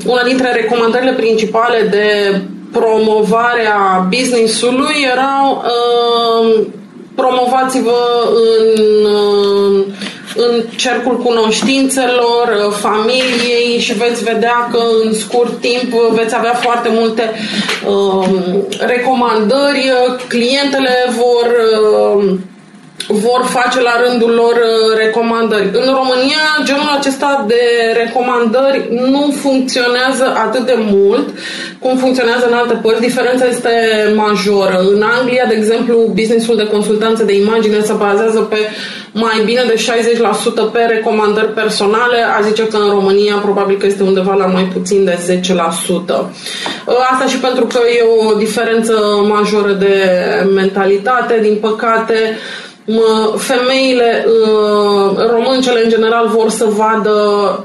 una 0.06 0.22
dintre 0.22 0.52
recomandările 0.52 1.12
principale 1.12 1.88
de 1.90 2.40
promovare 2.72 3.66
a 3.66 4.06
business-ului 4.10 4.94
erau 5.12 5.64
uh, 5.64 6.66
promovați-vă 7.14 8.28
în 8.34 9.04
uh, 9.04 9.84
în 10.36 10.62
cercul 10.76 11.16
cunoștințelor, 11.16 12.66
uh, 12.66 12.72
familiei 12.72 13.78
și 13.78 13.92
veți 13.92 14.24
vedea 14.24 14.68
că 14.72 14.80
în 15.04 15.14
scurt 15.14 15.60
timp 15.60 15.92
veți 15.92 16.36
avea 16.36 16.54
foarte 16.54 16.88
multe 16.92 17.30
uh, 17.86 18.28
recomandări, 18.86 19.92
clientele 20.28 20.94
vor 21.16 21.46
uh, 22.16 22.34
vor 23.08 23.44
face 23.44 23.80
la 23.80 23.94
rândul 24.04 24.30
lor 24.30 24.52
uh, 24.52 24.96
recomandări. 24.96 25.70
În 25.72 25.88
România, 26.00 26.44
genul 26.64 26.90
acesta 26.98 27.44
de 27.48 27.62
recomandări 28.02 28.88
nu 28.90 29.34
funcționează 29.42 30.24
atât 30.46 30.66
de 30.66 30.76
mult 30.78 31.28
cum 31.78 31.96
funcționează 31.96 32.46
în 32.46 32.56
alte 32.56 32.74
părți. 32.74 33.00
Diferența 33.00 33.46
este 33.46 33.70
majoră. 34.14 34.84
În 34.94 35.02
Anglia, 35.18 35.44
de 35.48 35.54
exemplu, 35.54 36.10
businessul 36.14 36.56
de 36.56 36.66
consultanță 36.66 37.24
de 37.24 37.34
imagine 37.36 37.80
se 37.80 37.92
bazează 37.92 38.40
pe 38.40 38.56
mai 39.12 39.42
bine 39.44 39.62
de 39.66 39.74
60% 40.68 40.72
pe 40.72 40.80
recomandări 40.88 41.52
personale. 41.52 42.16
A 42.38 42.40
zice 42.42 42.66
că 42.66 42.76
în 42.76 42.90
România 42.90 43.34
probabil 43.34 43.76
că 43.76 43.86
este 43.86 44.02
undeva 44.02 44.34
la 44.34 44.46
mai 44.46 44.64
puțin 44.72 45.04
de 45.04 45.40
10%. 45.42 45.50
Uh, 46.06 46.94
asta 47.10 47.26
și 47.26 47.38
pentru 47.38 47.64
că 47.64 47.78
e 47.98 48.28
o 48.28 48.34
diferență 48.34 48.92
majoră 49.28 49.72
de 49.72 49.94
mentalitate. 50.54 51.38
Din 51.42 51.56
păcate, 51.60 52.14
mă, 52.14 52.69
femeile 53.36 54.26
uh, 54.26 55.16
româncele 55.30 55.80
în 55.84 55.90
general 55.90 56.28
vor 56.28 56.50
să 56.50 56.64
vadă 56.76 57.16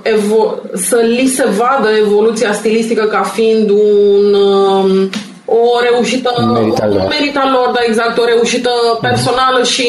evo- 0.04 0.72
să 0.74 0.96
li 0.96 1.28
se 1.28 1.46
vadă 1.58 1.90
evoluția 2.00 2.54
stilistică 2.54 3.04
ca 3.04 3.22
fiind 3.22 3.70
un 3.70 4.34
um, 4.34 5.10
o 5.46 5.80
reușită 5.90 6.52
merita 6.54 6.88
lor. 6.88 7.08
merita 7.10 7.50
lor, 7.54 7.72
da, 7.74 7.80
exact, 7.88 8.18
o 8.18 8.26
reușită 8.26 8.70
personală 9.02 9.64
și 9.64 9.88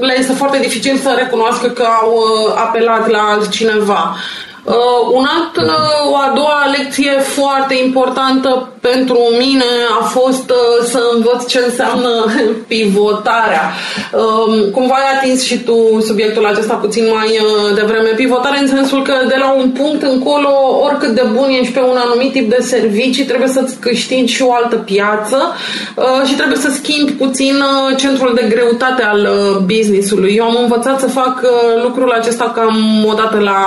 le 0.00 0.14
este 0.18 0.32
foarte 0.32 0.58
dificil 0.58 0.96
să 0.96 1.14
recunoască 1.16 1.66
că 1.66 1.84
au 2.02 2.12
uh, 2.12 2.54
apelat 2.56 3.08
la 3.08 3.18
altcineva. 3.18 4.16
Uh, 4.64 4.74
un 5.12 5.24
alt, 5.34 5.56
uh, 5.56 6.12
o 6.12 6.16
a 6.16 6.32
doua 6.34 6.74
lecție 6.76 7.10
foarte 7.10 7.74
importantă 7.84 8.68
pentru 8.80 9.18
mine 9.38 9.70
a 10.00 10.04
fost 10.04 10.50
uh, 10.50 10.86
să 10.90 11.00
învăț 11.14 11.46
ce 11.46 11.60
înseamnă 11.64 12.10
pivotarea. 12.72 13.72
Uh, 14.12 14.70
cumva 14.72 14.94
ai 14.94 15.16
atins 15.16 15.42
și 15.44 15.58
tu 15.58 16.00
subiectul 16.00 16.46
acesta 16.46 16.74
puțin 16.74 17.04
mai 17.14 17.28
uh, 17.28 17.74
devreme. 17.74 18.08
Pivotare 18.08 18.58
în 18.58 18.66
sensul 18.66 19.02
că 19.02 19.14
de 19.28 19.36
la 19.38 19.52
un 19.52 19.70
punct 19.70 20.02
încolo, 20.02 20.80
oricât 20.82 21.14
de 21.14 21.24
bun 21.32 21.48
ești 21.60 21.72
pe 21.72 21.80
un 21.80 21.96
anumit 21.96 22.32
tip 22.32 22.50
de 22.50 22.60
servicii, 22.60 23.24
trebuie 23.24 23.48
să-ți 23.48 23.78
câștigi 23.80 24.34
și 24.34 24.42
o 24.42 24.52
altă 24.52 24.76
piață 24.76 25.38
uh, 25.94 26.26
și 26.26 26.34
trebuie 26.34 26.58
să 26.58 26.70
schimbi 26.70 27.12
puțin 27.12 27.54
uh, 27.54 27.96
centrul 27.96 28.32
de 28.34 28.46
greutate 28.48 29.02
al 29.02 29.20
uh, 29.20 29.56
business-ului. 29.76 30.34
Eu 30.36 30.44
am 30.44 30.58
învățat 30.62 31.00
să 31.00 31.06
fac 31.06 31.40
uh, 31.42 31.82
lucrul 31.82 32.10
acesta 32.10 32.52
cam 32.54 33.04
o 33.06 33.12
dată 33.12 33.38
la 33.38 33.60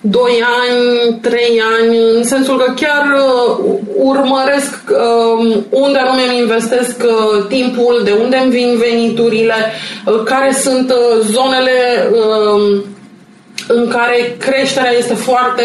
2 0.00 0.42
ani, 0.60 1.18
3 1.20 1.62
ani, 1.80 1.98
în 2.16 2.24
sensul 2.24 2.58
că 2.58 2.72
chiar 2.76 3.04
uh, 3.12 3.74
urmăresc 3.96 4.74
uh, 4.90 5.56
unde 5.70 5.98
anume 5.98 6.22
îmi 6.28 6.38
investesc 6.38 7.02
uh, 7.04 7.44
timpul, 7.48 8.00
de 8.04 8.12
unde 8.22 8.36
îmi 8.36 8.50
vin 8.50 8.76
veniturile, 8.76 9.54
uh, 10.06 10.22
care 10.24 10.52
sunt 10.52 10.90
uh, 10.90 11.20
zonele 11.30 12.08
uh, 12.12 12.80
în 13.68 13.88
care 13.88 14.36
creșterea 14.38 14.92
este 14.92 15.14
foarte 15.14 15.64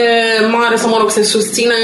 mare, 0.51 0.77
să 0.77 0.87
mă 0.87 0.97
rog, 0.99 1.09
se 1.09 1.23
susține 1.23 1.75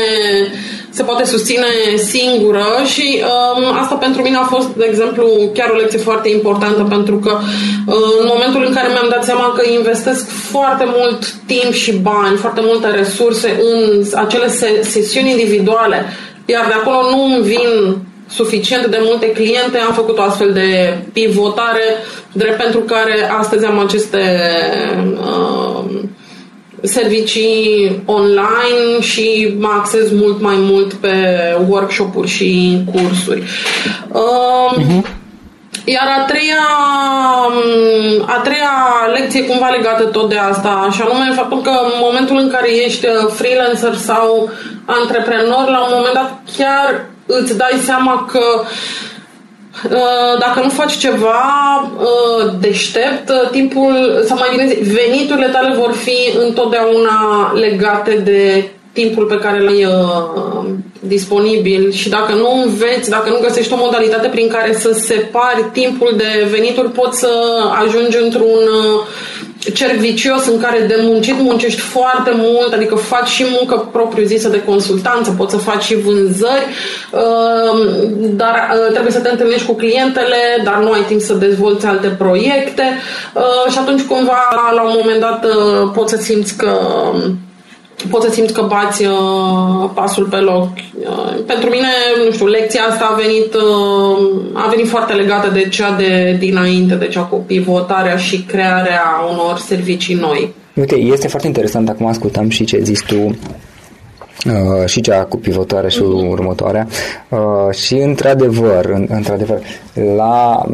se 0.92 1.04
poate 1.04 1.26
susține 1.26 1.66
singură 1.96 2.66
și 2.86 3.22
um, 3.24 3.78
asta 3.82 3.96
pentru 3.96 4.22
mine 4.22 4.38
a 4.38 4.44
fost, 4.44 4.68
de 4.68 4.86
exemplu, 4.90 5.26
chiar 5.54 5.70
o 5.70 5.76
lecție 5.76 6.00
foarte 6.00 6.30
importantă 6.30 6.84
pentru 6.90 7.18
că 7.18 7.38
uh, 7.86 7.96
în 8.22 8.28
momentul 8.34 8.64
în 8.68 8.74
care 8.74 8.88
mi-am 8.88 9.08
dat 9.10 9.24
seama 9.24 9.54
că 9.58 9.70
investesc 9.70 10.30
foarte 10.30 10.86
mult 10.98 11.32
timp 11.46 11.74
și 11.74 11.92
bani, 11.92 12.38
foarte 12.38 12.62
multe 12.64 12.88
resurse 12.88 13.60
în 13.72 14.04
acele 14.16 14.48
se- 14.48 14.80
sesiuni 14.82 15.30
individuale, 15.30 16.06
iar 16.46 16.66
de 16.68 16.74
acolo 16.74 17.10
nu 17.10 17.24
îmi 17.24 17.44
vin 17.44 17.96
suficient 18.30 18.86
de 18.86 19.00
multe 19.02 19.32
cliente, 19.32 19.78
am 19.78 19.94
făcut 19.94 20.18
o 20.18 20.22
astfel 20.22 20.52
de 20.54 20.98
pivotare, 21.14 21.84
drept 22.32 22.62
pentru 22.62 22.80
care 22.80 23.30
astăzi 23.40 23.66
am 23.66 23.80
aceste 23.80 24.22
uh, 25.14 25.59
servicii 26.84 28.02
online 28.06 29.02
și 29.02 29.56
mă 29.60 29.70
acces 29.78 30.12
mult 30.12 30.42
mai 30.42 30.56
mult 30.58 30.94
pe 30.94 31.16
workshop-uri 31.68 32.30
și 32.30 32.78
cursuri. 32.94 33.44
uh-huh. 34.78 35.18
Iar 35.86 36.08
a 36.20 36.26
treia, 36.26 36.66
a 38.26 38.40
treia 38.44 38.72
lecție 39.14 39.46
cumva 39.46 39.70
legată 39.70 40.04
tot 40.04 40.30
de 40.30 40.38
asta, 40.38 40.90
și 40.92 41.02
anume 41.02 41.34
faptul 41.36 41.62
că 41.62 41.70
în 41.70 42.00
momentul 42.02 42.38
în 42.38 42.50
care 42.50 42.70
ești 42.86 43.06
freelancer 43.34 43.94
sau 43.94 44.50
antreprenor, 44.86 45.70
la 45.70 45.80
un 45.80 45.92
moment 45.92 46.14
dat 46.14 46.42
chiar 46.58 47.06
îți 47.26 47.58
dai 47.58 47.80
seama 47.86 48.26
că 48.32 48.42
uh, 48.56 48.66
Uh, 48.66 49.19
dacă 50.40 50.60
nu 50.64 50.70
faci 50.70 50.98
ceva 50.98 51.42
uh, 51.98 52.52
deștept, 52.60 53.30
uh, 53.30 53.50
timpul, 53.50 54.24
sau 54.26 54.38
mai 54.38 54.50
bine 54.52 54.68
zi, 54.68 54.92
veniturile 54.92 55.48
tale 55.48 55.76
vor 55.76 55.92
fi 55.92 56.38
întotdeauna 56.46 57.52
legate 57.54 58.16
de 58.16 58.70
timpul 58.94 59.26
pe 59.26 59.38
care 59.38 59.60
l-ai 59.60 59.88
disponibil. 61.00 61.92
Și 61.92 62.10
dacă 62.10 62.34
nu 62.34 62.62
înveți, 62.62 63.10
dacă 63.10 63.30
nu 63.30 63.40
găsești 63.42 63.74
o 63.74 63.78
modalitate 63.80 64.28
prin 64.28 64.48
care 64.48 64.74
să 64.74 64.92
separi 64.92 65.66
timpul 65.74 66.14
de 66.18 66.48
venituri, 66.50 66.92
poți 66.92 67.20
să 67.20 67.30
ajungi 67.84 68.18
într-un 68.24 68.60
cerc 69.74 69.94
vicios 69.94 70.46
în 70.46 70.60
care 70.60 70.80
de 70.80 71.00
muncit 71.02 71.40
muncești 71.40 71.80
foarte 71.80 72.32
mult, 72.34 72.74
adică 72.74 72.96
faci 72.96 73.28
și 73.28 73.46
muncă 73.58 73.90
propriu-zisă 73.92 74.50
de 74.50 74.64
consultanță, 74.64 75.32
poți 75.38 75.52
să 75.52 75.58
faci 75.58 75.84
și 75.84 75.96
vânzări, 75.96 76.66
uh, 77.12 77.90
dar 78.30 78.70
uh, 78.74 78.92
trebuie 78.92 79.12
să 79.12 79.20
te 79.20 79.30
întâlnești 79.30 79.66
cu 79.66 79.74
clientele, 79.74 80.62
dar 80.64 80.78
nu 80.78 80.92
ai 80.92 81.04
timp 81.08 81.22
să 81.22 81.34
dezvolți 81.34 81.86
alte 81.86 82.08
proiecte 82.08 82.84
uh, 83.34 83.72
și 83.72 83.78
atunci 83.78 84.02
cumva 84.02 84.72
la 84.76 84.82
un 84.82 84.94
moment 84.98 85.20
dat 85.20 85.46
poți 85.94 86.14
să 86.14 86.22
simți 86.22 86.58
că 86.58 86.80
poți 88.10 88.26
să 88.26 88.32
simți 88.32 88.54
că 88.54 88.62
bați 88.62 89.06
uh, 89.06 89.90
pasul 89.94 90.26
pe 90.26 90.36
loc. 90.36 90.68
Uh, 91.00 91.44
pentru 91.46 91.70
mine, 91.70 91.88
nu 92.26 92.32
știu, 92.32 92.48
lecția 92.48 92.82
asta 92.90 93.10
a 93.12 93.16
venit, 93.16 93.54
uh, 93.54 94.28
a 94.54 94.70
venit 94.70 94.88
foarte 94.88 95.14
legată 95.14 95.50
de 95.50 95.68
cea 95.68 95.96
de 95.98 96.36
dinainte, 96.40 96.96
de 96.96 97.08
cea 97.08 97.22
cu 97.22 97.36
pivotarea 97.36 98.16
și 98.18 98.42
crearea 98.42 99.04
unor 99.32 99.58
servicii 99.58 100.16
noi. 100.16 100.54
Uite, 100.74 100.96
este 100.96 101.28
foarte 101.28 101.48
interesant, 101.48 101.90
acum 101.90 102.06
ascultam 102.06 102.50
și 102.50 102.64
ce 102.64 102.80
zici 102.82 103.06
tu 103.08 103.38
Uh, 104.46 104.86
și 104.86 105.02
cea 105.02 105.24
cu 105.24 105.38
pivotarea 105.38 105.90
și 105.90 106.00
uh-huh. 106.00 106.30
următoarea 106.30 106.88
uh, 107.30 107.76
și 107.76 107.94
într-adevăr 107.94 108.86
în, 108.86 109.08
într-adevăr 109.10 109.60
la, 110.16 110.66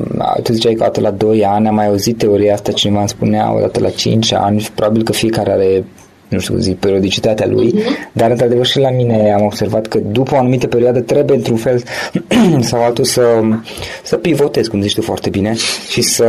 tu 0.43 0.53
ziceai 0.53 0.73
că 0.73 0.91
la 0.99 1.11
2 1.11 1.45
ani 1.45 1.67
am 1.67 1.75
mai 1.75 1.87
auzit 1.87 2.17
teoria 2.17 2.53
asta 2.53 2.71
cineva 2.71 2.99
îmi 2.99 3.09
spunea 3.09 3.53
odată 3.55 3.79
la 3.79 3.89
5 3.89 4.33
ani 4.33 4.67
probabil 4.75 5.03
că 5.03 5.11
fiecare 5.11 5.51
are 5.51 5.83
nu 6.27 6.39
știu 6.39 6.57
zic, 6.57 6.77
periodicitatea 6.77 7.47
lui, 7.47 7.73
uh-huh. 7.73 8.11
dar 8.11 8.29
într-adevăr 8.29 8.65
și 8.65 8.79
la 8.79 8.89
mine 8.89 9.33
am 9.33 9.43
observat 9.43 9.87
că 9.87 9.97
după 9.97 10.35
o 10.35 10.37
anumită 10.37 10.67
perioadă 10.67 10.99
trebuie 10.99 11.37
într-un 11.37 11.57
fel 11.57 11.83
sau 12.69 12.83
altul 12.83 13.03
să, 13.03 13.41
să 14.03 14.15
pivotez, 14.15 14.67
cum 14.67 14.81
zici 14.81 14.93
tu 14.93 15.01
foarte 15.01 15.29
bine, 15.29 15.55
și 15.89 16.01
să, 16.01 16.27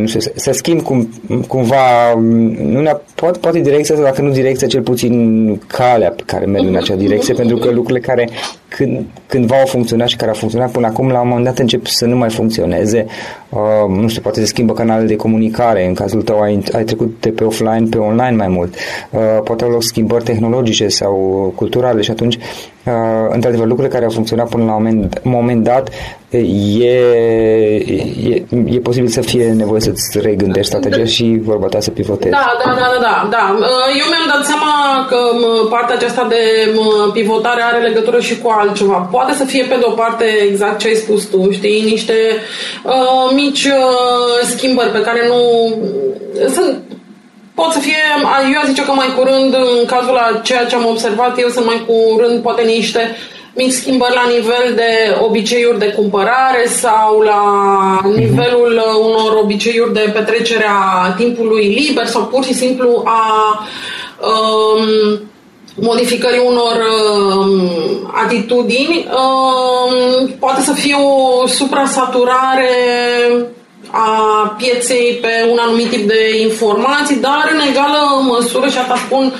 nu 0.00 0.06
știu, 0.06 0.20
să, 0.20 0.32
să 0.34 0.52
schimb 0.52 0.82
cum, 0.82 1.08
cumva, 1.46 2.14
nu 2.62 2.80
ne, 2.80 2.96
poate, 3.14 3.38
poate 3.38 3.60
direcția 3.60 3.94
sau 3.94 4.04
dacă 4.04 4.22
nu 4.22 4.30
direcția, 4.30 4.66
cel 4.66 4.82
puțin 4.82 5.56
calea 5.66 6.10
pe 6.10 6.22
care 6.26 6.44
merg 6.44 6.66
în 6.66 6.76
acea 6.76 6.94
direcție, 6.94 7.34
pentru 7.34 7.56
că 7.56 7.70
lucrurile 7.70 8.06
care 8.06 8.28
când, 8.68 9.04
cândva 9.26 9.56
au 9.56 9.66
funcționat 9.66 10.08
și 10.08 10.16
care 10.16 10.30
au 10.30 10.36
funcționat 10.36 10.70
până 10.70 10.86
acum, 10.86 11.08
la 11.08 11.20
un 11.20 11.28
moment 11.28 11.46
dat 11.46 11.58
încep 11.58 11.86
să 11.86 12.06
nu 12.06 12.16
mai 12.16 12.30
funcționeze. 12.30 13.06
Uh, 13.48 13.98
nu 14.00 14.08
știu, 14.08 14.22
poate 14.22 14.40
se 14.40 14.46
schimbă 14.46 14.72
canalele 14.72 15.06
de 15.06 15.16
comunicare. 15.16 15.86
În 15.86 15.94
cazul 15.94 16.22
tău 16.22 16.40
ai, 16.40 16.62
ai 16.72 16.84
trecut 16.84 17.16
de 17.20 17.28
pe 17.28 17.44
offline 17.44 17.86
pe 17.90 17.98
online 17.98 18.36
mai 18.36 18.48
mult. 18.48 18.74
Uh, 19.10 19.20
poate 19.44 19.64
au 19.64 19.70
loc 19.70 19.82
schimbări 19.82 20.24
tehnologice 20.24 20.88
sau 20.88 21.52
culturale 21.56 22.00
și 22.00 22.10
atunci 22.10 22.34
uh, 22.34 22.42
într-adevăr, 23.30 23.66
lucrurile 23.66 23.94
care 23.94 24.04
au 24.04 24.10
funcționat 24.10 24.48
până 24.48 24.64
la 24.64 24.74
un 24.74 24.82
moment, 24.82 25.20
moment 25.22 25.64
dat, 25.64 25.88
e, 26.30 26.38
e, 28.28 28.44
e 28.64 28.78
posibil 28.78 29.08
să 29.08 29.20
fie 29.20 29.52
nevoie 29.52 29.80
să-ți 29.80 30.18
regândești 30.20 30.66
strategia 30.66 31.04
și 31.04 31.38
vorba 31.42 31.66
ta 31.66 31.80
să 31.80 31.90
pivotezi. 31.90 32.30
Da, 32.30 32.52
da, 32.64 32.70
da, 32.70 32.80
da, 32.80 32.98
da, 33.00 33.28
da. 33.30 33.44
Eu 34.00 34.06
mi-am 34.10 34.26
dat 34.34 34.44
seama 34.46 35.06
că 35.08 35.16
partea 35.70 35.94
aceasta 35.94 36.26
de 36.28 36.42
pivotare 37.12 37.62
are 37.62 37.78
legătură 37.78 38.20
și 38.20 38.38
cu 38.38 38.48
altceva. 38.58 39.08
Poate 39.10 39.32
să 39.34 39.44
fie 39.44 39.64
pe 39.64 39.76
de 39.78 39.84
o 39.84 39.90
parte 39.90 40.24
exact 40.50 40.78
ce 40.78 40.88
ai 40.88 40.94
spus 40.94 41.24
tu, 41.24 41.50
știi, 41.50 41.82
niște 41.90 42.14
uh, 42.84 43.32
mici 43.34 43.64
uh, 43.64 44.48
schimbări 44.56 44.90
pe 44.90 45.00
care 45.00 45.20
nu 45.28 45.40
sunt 46.48 46.87
pot 47.60 47.72
să 47.72 47.78
fie, 47.78 48.02
eu 48.54 48.62
zice 48.66 48.84
că 48.84 48.92
mai 48.92 49.14
curând, 49.16 49.54
în 49.54 49.84
cazul 49.86 50.12
la 50.12 50.40
ceea 50.42 50.66
ce 50.66 50.74
am 50.74 50.86
observat 50.86 51.38
eu, 51.38 51.48
sunt 51.48 51.66
mai 51.66 51.86
curând 51.86 52.42
poate 52.42 52.62
niște 52.62 53.16
mici 53.54 53.72
schimbări 53.72 54.14
la 54.14 54.26
nivel 54.34 54.74
de 54.74 55.16
obiceiuri 55.20 55.78
de 55.78 55.92
cumpărare 55.92 56.64
sau 56.66 57.20
la 57.20 57.42
nivelul 58.16 58.82
uh, 58.86 59.04
unor 59.06 59.38
obiceiuri 59.42 59.92
de 59.92 60.10
petrecere 60.12 60.66
a 60.68 61.10
timpului 61.16 61.64
liber 61.78 62.06
sau 62.06 62.22
pur 62.22 62.44
și 62.44 62.54
simplu 62.54 63.02
a 63.04 63.22
um, 64.30 65.20
modificării 65.74 66.42
unor 66.46 66.76
um, 67.36 67.70
atitudini. 68.24 69.06
Um, 69.10 70.26
poate 70.38 70.60
să 70.60 70.72
fie 70.72 70.94
o 70.94 71.46
suprasaturare 71.46 72.70
a 73.90 74.54
pieței 74.58 75.18
pe 75.20 75.48
un 75.50 75.58
anumit 75.60 75.90
tip 75.90 76.06
de 76.08 76.40
informații, 76.40 77.16
dar 77.16 77.50
în 77.52 77.60
egală 77.70 77.98
măsură, 78.22 78.68
și 78.68 78.78
asta 78.78 78.96
spun 79.06 79.32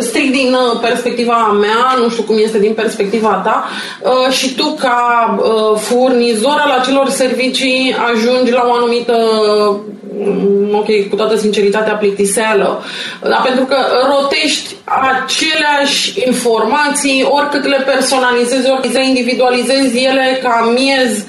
strict 0.00 0.32
din 0.32 0.52
uh, 0.52 0.80
perspectiva 0.80 1.56
mea, 1.60 1.96
nu 2.02 2.08
știu 2.08 2.22
cum 2.22 2.36
este 2.38 2.58
din 2.58 2.72
perspectiva 2.72 3.40
ta, 3.44 3.64
uh, 4.00 4.32
și 4.32 4.54
tu 4.54 4.76
ca 4.80 5.00
uh, 5.38 5.78
furnizor 5.78 6.56
al 6.64 6.78
acelor 6.80 7.08
servicii 7.08 7.96
ajungi 8.12 8.52
la 8.52 8.64
o 8.68 8.72
anumită 8.72 9.16
mm, 10.18 10.74
ok, 10.74 11.08
cu 11.08 11.16
toată 11.16 11.36
sinceritatea 11.36 11.94
plictiseală, 11.94 12.82
dar 13.20 13.40
pentru 13.44 13.64
că 13.64 13.76
rotești 14.08 14.74
aceleași 14.84 16.12
informații, 16.26 17.26
oricât 17.28 17.64
le 17.64 17.82
personalizezi, 17.86 18.70
oricât 18.70 18.92
le 18.92 19.06
individualizezi 19.06 20.04
ele 20.04 20.38
ca 20.42 20.72
miez 20.74 21.24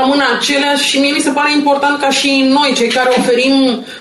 rămân 0.00 0.20
aceleași 0.36 0.88
și 0.90 1.00
mie 1.00 1.12
mi 1.12 1.26
se 1.26 1.30
pare 1.38 1.52
important 1.52 2.00
ca 2.00 2.10
și 2.10 2.30
noi, 2.56 2.72
cei 2.76 2.88
care 2.88 3.10
oferim 3.18 3.54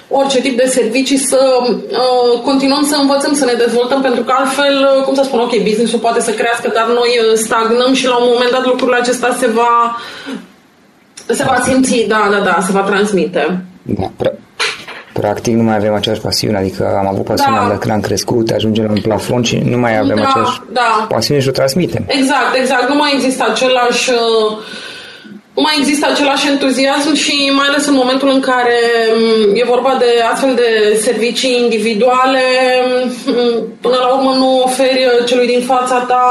orice 0.07 0.39
tip 0.41 0.55
de 0.57 0.67
servicii, 0.77 1.17
să 1.17 1.41
uh, 1.63 2.39
continuăm 2.43 2.83
să 2.91 2.95
învățăm, 2.95 3.33
să 3.33 3.45
ne 3.45 3.53
dezvoltăm, 3.53 4.01
pentru 4.01 4.23
că 4.23 4.33
altfel, 4.35 4.75
uh, 4.97 5.03
cum 5.03 5.13
să 5.15 5.23
spun, 5.23 5.39
ok, 5.39 5.53
business-ul 5.63 5.99
poate 5.99 6.21
să 6.21 6.31
crească, 6.31 6.71
dar 6.73 6.87
noi 6.87 7.11
uh, 7.19 7.37
stagnăm 7.45 7.93
și 7.93 8.07
la 8.07 8.17
un 8.17 8.29
moment 8.33 8.51
dat 8.51 8.65
lucrul 8.65 8.93
acesta 8.93 9.35
se 9.39 9.47
va 9.47 9.97
se 11.33 11.43
va 11.43 11.57
simți, 11.63 12.05
da, 12.07 12.27
da, 12.31 12.39
da, 12.39 12.57
se 12.61 12.71
va 12.71 12.81
transmite. 12.81 13.65
Da, 13.81 14.11
pra- 14.23 14.39
practic 15.13 15.53
nu 15.55 15.63
mai 15.63 15.75
avem 15.75 15.93
aceeași 15.93 16.21
pasiune, 16.21 16.57
adică 16.57 16.95
am 16.99 17.07
avut 17.07 17.25
pasiune 17.25 17.57
da. 17.67 17.77
când 17.77 17.93
am 17.93 17.99
crescut, 17.99 18.49
ajungem 18.49 18.85
la 18.85 18.91
un 18.91 19.01
plafon 19.01 19.43
și 19.43 19.57
nu 19.57 19.77
mai 19.77 19.97
avem 19.97 20.15
da, 20.15 20.21
aceeași 20.21 20.59
da. 20.71 21.05
pasiune 21.09 21.41
și 21.41 21.47
o 21.47 21.51
transmitem. 21.51 22.03
Exact, 22.07 22.55
exact, 22.55 22.89
nu 22.89 22.95
mai 22.95 23.11
există 23.13 23.45
același 23.49 24.09
uh, 24.09 24.57
nu 24.57 24.90
mai 25.55 25.75
există 25.77 26.07
același 26.09 26.47
entuziasm 26.47 27.13
și 27.13 27.51
mai 27.55 27.67
ales 27.67 27.87
în 27.87 27.93
momentul 27.93 28.29
în 28.29 28.39
care 28.39 28.79
mm, 29.15 29.55
e 29.55 29.63
vorba 29.65 29.95
de 29.99 30.21
astfel 30.31 30.55
de 30.55 30.97
servicii 31.01 31.59
individuale, 31.63 32.41
mm, 33.25 33.67
până 33.81 33.95
la 33.99 34.07
urmă 34.15 34.35
nu 34.37 34.61
oferi 34.61 35.07
celui 35.25 35.47
din 35.47 35.61
fața 35.61 35.99
ta 35.99 36.25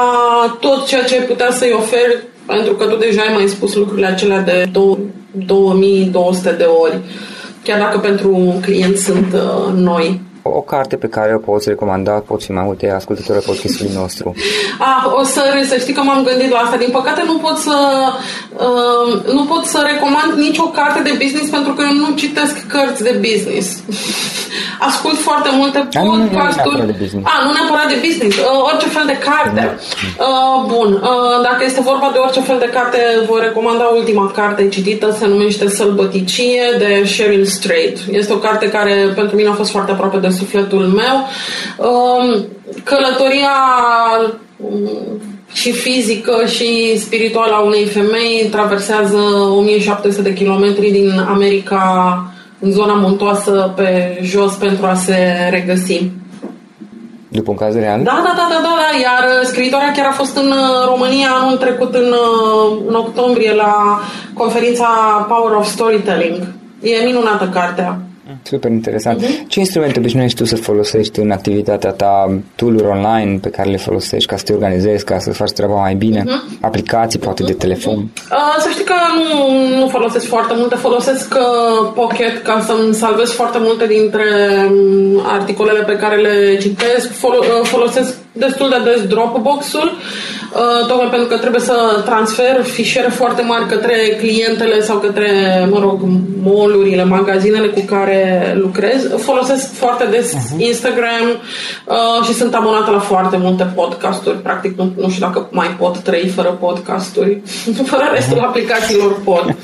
tot 0.61 0.87
ceea 0.87 1.05
ce 1.05 1.15
ai 1.15 1.25
putea 1.25 1.51
să-i 1.51 1.77
oferi, 1.77 2.19
pentru 2.47 2.75
că 2.75 2.85
tu 2.85 2.97
deja 2.97 3.23
ai 3.23 3.35
mai 3.35 3.49
spus 3.49 3.75
lucrurile 3.75 4.07
acelea 4.07 4.41
de 4.41 4.65
2200 5.33 6.51
de 6.51 6.65
ori, 6.65 6.99
chiar 7.65 7.79
dacă 7.79 7.99
pentru 7.99 8.59
clienți 8.63 9.05
sunt 9.05 9.33
uh, 9.35 9.73
noi 9.75 10.21
o 10.43 10.61
carte 10.61 10.97
pe 10.97 11.09
care 11.09 11.35
o 11.35 11.39
poți 11.39 11.69
recomanda, 11.69 12.13
pot 12.13 12.43
fi 12.43 12.53
mai 12.53 12.65
multe 12.65 12.91
ascultători 12.91 13.39
ai 13.39 13.45
podcastului 13.47 13.93
nostru. 13.95 14.35
Ah, 14.79 15.05
o 15.21 15.23
să, 15.23 15.43
să 15.69 15.77
știi 15.77 15.95
că 15.95 16.03
m-am 16.03 16.23
gândit 16.23 16.51
la 16.51 16.59
asta. 16.59 16.77
Din 16.77 16.91
păcate 16.91 17.23
nu 17.27 17.37
pot 17.39 17.57
să 17.57 17.77
uh, 18.67 19.33
nu 19.33 19.45
pot 19.45 19.65
să 19.65 19.89
recomand 19.93 20.33
nicio 20.39 20.63
carte 20.63 21.01
de 21.03 21.19
business 21.23 21.51
pentru 21.51 21.73
că 21.73 21.83
eu 21.83 21.95
nu 21.95 22.17
citesc 22.17 22.67
cărți 22.67 23.03
de 23.03 23.21
business. 23.29 23.67
Ascult 24.89 25.19
foarte 25.19 25.51
multe 25.53 25.79
podcasturi. 25.79 26.81
Ah, 27.33 27.41
nu 27.45 27.51
neapărat 27.57 27.89
de 27.89 27.99
business. 28.07 28.37
Uh, 28.37 28.45
orice 28.71 28.89
fel 28.97 29.07
de 29.07 29.19
carte. 29.29 29.61
Da. 29.61 29.67
Uh, 30.27 30.57
bun. 30.73 30.91
Uh, 30.93 31.37
dacă 31.43 31.63
este 31.65 31.81
vorba 31.81 32.09
de 32.13 32.19
orice 32.19 32.41
fel 32.41 32.59
de 32.59 32.71
carte, 32.77 32.99
voi 33.29 33.41
recomanda 33.43 33.85
ultima 33.85 34.31
carte 34.31 34.69
citită, 34.69 35.17
se 35.19 35.27
numește 35.27 35.69
Sălbăticie 35.69 36.63
de 36.79 37.03
Sheryl 37.05 37.45
Strait. 37.45 37.99
Este 38.11 38.33
o 38.33 38.37
carte 38.37 38.69
care 38.69 39.13
pentru 39.15 39.37
mine 39.37 39.49
a 39.49 39.53
fost 39.53 39.71
foarte 39.71 39.93
aproape 39.93 40.19
de 40.19 40.30
sufletul 40.31 40.87
meu. 40.87 41.27
Um, 41.77 42.47
călătoria 42.85 43.57
um, 44.57 45.21
și 45.53 45.73
fizică 45.73 46.47
și 46.47 46.99
spirituală 46.99 47.53
a 47.55 47.65
unei 47.65 47.85
femei 47.85 48.49
traversează 48.51 49.19
1700 49.57 50.23
de 50.23 50.35
kilometri 50.35 50.91
din 50.91 51.25
America 51.29 52.25
în 52.59 52.71
zona 52.71 52.95
muntoasă 52.95 53.73
pe 53.77 54.19
jos 54.23 54.55
pentru 54.55 54.87
a 54.87 54.95
se 54.95 55.49
regăsi. 55.51 56.11
După 57.29 57.51
un 57.51 57.57
caz 57.57 57.75
real? 57.75 58.03
Da, 58.03 58.23
da, 58.25 58.33
da, 58.37 58.47
da, 58.51 58.61
da, 58.63 58.75
da. 58.81 58.99
Iar 59.01 59.45
scriitoarea 59.45 59.93
chiar 59.93 60.07
a 60.07 60.13
fost 60.13 60.37
în 60.37 60.51
uh, 60.51 60.87
România 60.87 61.29
anul 61.43 61.57
trecut 61.57 61.95
în, 61.95 62.13
uh, 62.13 62.79
în 62.89 62.95
octombrie 62.95 63.55
la 63.55 64.01
conferința 64.35 64.87
Power 65.29 65.57
of 65.57 65.67
Storytelling. 65.67 66.39
E 66.83 67.05
minunată 67.05 67.49
cartea. 67.53 67.99
Super 68.43 68.71
interesant. 68.71 69.23
Uh-huh. 69.23 69.47
Ce 69.49 69.59
instrumente 69.59 69.99
obișnuiești 69.99 70.39
tu 70.39 70.45
să 70.45 70.57
folosești 70.57 71.21
în 71.21 71.31
activitatea 71.31 71.91
ta, 71.91 72.41
tool 72.55 72.85
online 72.85 73.39
pe 73.43 73.49
care 73.49 73.71
le 73.71 73.77
folosești 73.77 74.29
ca 74.29 74.37
să 74.37 74.45
te 74.45 74.53
organizezi, 74.53 75.05
ca 75.05 75.19
să 75.19 75.33
faci 75.33 75.51
treaba 75.51 75.75
mai 75.75 75.95
bine? 75.95 76.25
Uh-huh. 76.25 76.61
Aplicații, 76.61 77.19
poate, 77.19 77.43
de 77.43 77.53
telefon? 77.53 77.97
Uh, 77.97 78.57
să 78.59 78.69
știi 78.73 78.85
că 78.85 78.95
nu, 79.15 79.79
nu 79.79 79.89
folosesc 79.89 80.27
foarte 80.27 80.55
multe. 80.57 80.75
Folosesc 80.75 81.35
uh, 81.35 81.91
Pocket 81.95 82.43
ca 82.43 82.65
să-mi 82.67 82.95
salvez 82.95 83.31
foarte 83.31 83.59
multe 83.61 83.87
dintre 83.87 84.25
um, 84.71 85.21
articolele 85.25 85.83
pe 85.83 85.97
care 85.97 86.17
le 86.17 86.59
citesc. 86.59 87.13
Fol- 87.13 87.39
uh, 87.39 87.67
folosesc 87.67 88.15
destul 88.33 88.69
de 88.69 88.91
des 88.91 89.07
Dropbox-ul. 89.07 89.93
Uh, 90.55 90.87
tocmai 90.87 91.09
pentru 91.09 91.29
că 91.29 91.37
trebuie 91.37 91.61
să 91.61 92.03
transfer 92.05 92.63
fișiere 92.63 93.09
foarte 93.09 93.43
mari 93.43 93.67
către 93.67 93.95
clientele 94.19 94.81
sau 94.81 94.97
către, 94.99 95.31
mă 95.71 95.79
rog, 95.79 96.01
molurile, 96.43 97.05
magazinele 97.05 97.67
cu 97.67 97.81
care 97.81 98.55
lucrez. 98.61 99.09
Folosesc 99.17 99.73
foarte 99.73 100.05
des 100.11 100.35
uh-huh. 100.35 100.59
Instagram 100.59 101.27
uh, 101.29 102.25
și 102.27 102.33
sunt 102.33 102.55
abonată 102.55 102.91
la 102.91 102.99
foarte 102.99 103.37
multe 103.37 103.73
podcasturi. 103.75 104.37
Practic, 104.37 104.79
nu, 104.79 104.93
nu 104.97 105.09
știu 105.09 105.27
dacă 105.27 105.49
mai 105.51 105.77
pot 105.79 105.99
trăi 105.99 106.33
fără 106.35 106.49
podcasturi. 106.61 107.41
Fără 107.91 108.11
restul 108.13 108.39
uh-huh. 108.39 108.47
aplicațiilor 108.47 109.21
pot. 109.25 109.45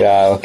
Da, 0.00 0.30
ok. 0.32 0.44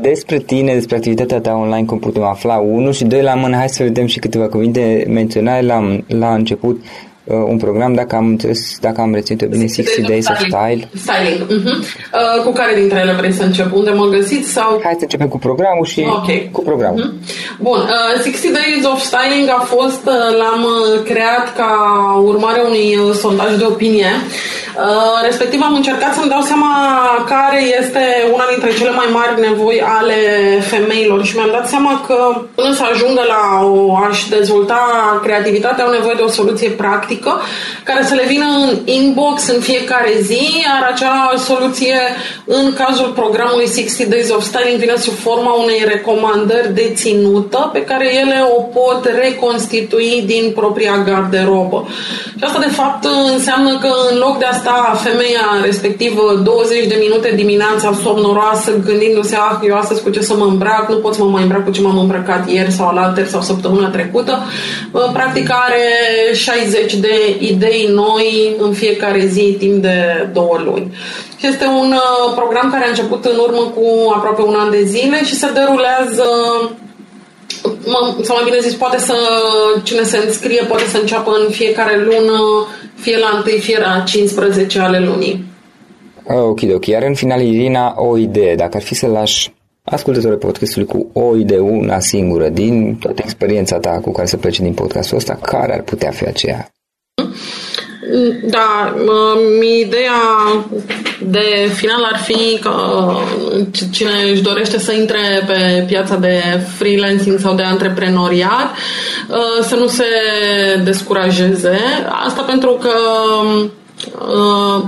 Despre 0.00 0.38
tine, 0.38 0.74
despre 0.74 0.96
activitatea 0.96 1.40
ta 1.40 1.52
online, 1.52 1.86
cum 1.86 1.98
putem 1.98 2.22
afla? 2.22 2.56
Unu 2.56 2.92
și 2.92 3.04
doi 3.04 3.22
la 3.22 3.34
mână, 3.34 3.56
hai 3.56 3.68
să 3.68 3.82
vedem 3.82 4.06
și 4.06 4.18
câteva 4.18 4.48
cuvinte. 4.48 5.04
Menționai 5.08 5.64
la, 5.64 5.98
la 6.06 6.34
început 6.34 6.84
uh, 7.24 7.36
un 7.48 7.56
program, 7.56 7.94
dacă 7.94 8.16
am, 8.16 8.26
înțeles, 8.26 8.78
dacă 8.80 9.00
am 9.00 9.14
reținut 9.14 9.44
bine, 9.44 9.66
60 9.66 10.06
Days 10.06 10.28
of 10.28 10.36
Style. 10.36 10.88
Styling. 10.94 11.46
Uh-huh. 11.46 11.76
Uh, 11.76 12.42
cu 12.44 12.52
care 12.52 12.80
dintre 12.80 12.98
ele 12.98 13.12
vrei 13.12 13.32
să 13.32 13.42
încep? 13.42 13.74
Unde 13.74 13.90
mă 13.90 14.06
găsiți? 14.06 14.48
Sau... 14.52 14.80
Hai 14.82 14.92
să 14.92 15.02
începem 15.02 15.28
cu 15.28 15.38
programul 15.38 15.84
și 15.84 16.06
okay. 16.06 16.48
cu 16.52 16.62
programul. 16.62 17.00
Uh-huh. 17.02 17.58
Bun. 17.60 17.78
Uh, 17.78 18.22
60 18.22 18.50
Days 18.50 18.84
of 18.92 19.00
Styling 19.00 19.48
a 19.48 19.60
fost, 19.60 20.06
uh, 20.06 20.36
l-am 20.38 20.62
uh, 20.62 21.02
creat 21.04 21.54
ca 21.56 21.70
urmare 22.24 22.60
unui 22.66 22.96
uh, 22.96 23.14
sondaj 23.14 23.56
de 23.56 23.64
opinie 23.64 24.10
Uh, 24.76 25.22
respectiv 25.22 25.60
am 25.62 25.74
încercat 25.74 26.14
să-mi 26.14 26.28
dau 26.28 26.40
seama 26.40 26.72
care 27.28 27.62
este 27.80 28.04
una 28.32 28.44
dintre 28.50 28.74
cele 28.78 28.90
mai 28.90 29.06
mari 29.12 29.40
nevoi 29.40 29.82
ale 29.98 30.14
femeilor 30.60 31.24
și 31.24 31.36
mi-am 31.36 31.50
dat 31.52 31.68
seama 31.68 32.02
că 32.06 32.42
până 32.54 32.72
să 32.72 32.82
ajungă 32.92 33.22
la 33.26 33.66
o, 33.66 33.96
a-și 33.96 34.28
dezvolta 34.28 34.80
creativitatea 35.22 35.84
au 35.84 35.90
nevoie 35.90 36.14
de 36.16 36.22
o 36.22 36.28
soluție 36.28 36.68
practică 36.68 37.40
care 37.84 38.04
să 38.04 38.14
le 38.14 38.24
vină 38.26 38.44
în 38.44 38.78
inbox 38.84 39.48
în 39.48 39.60
fiecare 39.60 40.12
zi, 40.20 40.42
iar 40.66 40.90
acea 40.92 41.34
soluție 41.36 41.98
în 42.44 42.72
cazul 42.72 43.08
programului 43.08 43.66
60 43.66 44.08
Days 44.08 44.30
of 44.30 44.44
Styling 44.44 44.78
vine 44.78 44.96
sub 44.96 45.14
forma 45.14 45.52
unei 45.52 45.84
recomandări 45.86 46.74
de 46.74 46.92
ținută 46.94 47.70
pe 47.72 47.84
care 47.84 48.16
ele 48.16 48.44
o 48.56 48.60
pot 48.62 49.10
reconstitui 49.20 50.22
din 50.26 50.52
propria 50.54 51.02
garderobă. 51.06 51.88
Și 52.38 52.44
asta 52.44 52.58
de 52.58 52.74
fapt 52.80 53.06
înseamnă 53.32 53.78
că 53.78 53.90
în 54.10 54.18
loc 54.18 54.38
de 54.38 54.44
a 54.44 54.52
sta 54.64 55.00
femeia 55.02 55.60
respectivă 55.62 56.40
20 56.44 56.86
de 56.86 56.96
minute 57.00 57.32
dimineața 57.34 57.92
somnoroasă 58.02 58.72
gândindu-se, 58.84 59.36
ah, 59.36 59.58
eu 59.62 59.76
astăzi 59.76 60.02
cu 60.02 60.10
ce 60.10 60.20
să 60.20 60.34
mă 60.34 60.44
îmbrac, 60.44 60.88
nu 60.88 60.96
pot 60.96 61.14
să 61.14 61.22
mă 61.22 61.30
mai 61.30 61.42
îmbrac 61.42 61.64
cu 61.64 61.70
ce 61.70 61.80
m-am 61.80 61.98
îmbrăcat 61.98 62.50
ieri 62.50 62.70
sau 62.70 62.86
alaltă 62.86 63.24
sau 63.24 63.40
săptămâna 63.40 63.88
trecută, 63.88 64.38
practic 65.12 65.50
are 65.50 65.84
60 66.32 66.94
de 66.94 67.36
idei 67.38 67.88
noi 67.94 68.54
în 68.58 68.72
fiecare 68.72 69.26
zi 69.26 69.56
timp 69.58 69.82
de 69.82 70.28
două 70.32 70.60
luni. 70.64 70.94
Și 71.38 71.46
este 71.46 71.64
un 71.64 71.92
uh, 71.92 72.32
program 72.34 72.70
care 72.70 72.84
a 72.84 72.88
început 72.88 73.24
în 73.24 73.38
urmă 73.38 73.72
cu 73.74 74.12
aproape 74.16 74.42
un 74.42 74.54
an 74.54 74.70
de 74.70 74.82
zile 74.84 75.24
și 75.24 75.34
se 75.34 75.50
derulează 75.54 76.28
sau 78.22 78.36
mai 78.36 78.44
bine 78.44 78.58
zis, 78.60 78.74
poate 78.74 78.98
să, 78.98 79.14
cine 79.82 80.02
se 80.02 80.16
înscrie, 80.26 80.64
poate 80.68 80.84
să 80.84 80.98
înceapă 80.98 81.30
în 81.44 81.50
fiecare 81.50 82.04
lună, 82.04 82.66
fie 83.04 83.18
la 83.18 83.42
1, 83.46 83.58
fie 83.58 83.78
la 83.78 84.02
15 84.06 84.78
ale 84.78 84.98
lunii. 84.98 85.44
Ok, 86.26 86.60
ok. 86.74 86.86
Iar 86.86 87.02
în 87.02 87.14
final, 87.14 87.40
Irina, 87.40 87.94
o 87.96 88.16
idee. 88.18 88.54
Dacă 88.54 88.76
ar 88.76 88.82
fi 88.82 88.94
să 88.94 89.06
lași 89.06 89.52
ascultătorul 89.82 90.36
podcastului 90.36 90.86
cu 90.86 91.10
o 91.12 91.36
idee, 91.36 91.58
una 91.58 92.00
singură, 92.00 92.48
din 92.48 92.96
toată 92.96 93.20
experiența 93.24 93.78
ta 93.78 93.98
cu 94.02 94.12
care 94.12 94.26
să 94.26 94.36
plece 94.36 94.62
din 94.62 94.74
podcastul 94.74 95.16
ăsta, 95.16 95.34
care 95.34 95.74
ar 95.74 95.82
putea 95.82 96.10
fi 96.10 96.24
aceea? 96.24 96.68
Da, 98.42 98.94
ideea 99.62 100.12
de 101.20 101.70
final 101.74 102.08
ar 102.12 102.18
fi 102.18 102.58
că 102.58 102.74
cine 103.90 104.10
își 104.30 104.42
dorește 104.42 104.78
să 104.78 104.92
intre 104.92 105.44
pe 105.46 105.84
piața 105.86 106.16
de 106.16 106.42
freelancing 106.76 107.38
sau 107.38 107.54
de 107.54 107.62
antreprenoriat 107.62 108.76
uh, 109.28 109.64
să 109.66 109.74
nu 109.74 109.86
se 109.86 110.04
descurajeze. 110.84 111.78
Asta 112.26 112.42
pentru 112.42 112.78
că 112.80 112.94
uh, 114.18 114.82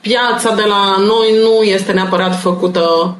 piața 0.00 0.54
de 0.54 0.64
la 0.68 0.96
noi 0.98 1.34
nu 1.42 1.62
este 1.62 1.92
neapărat 1.92 2.40
făcută 2.40 3.16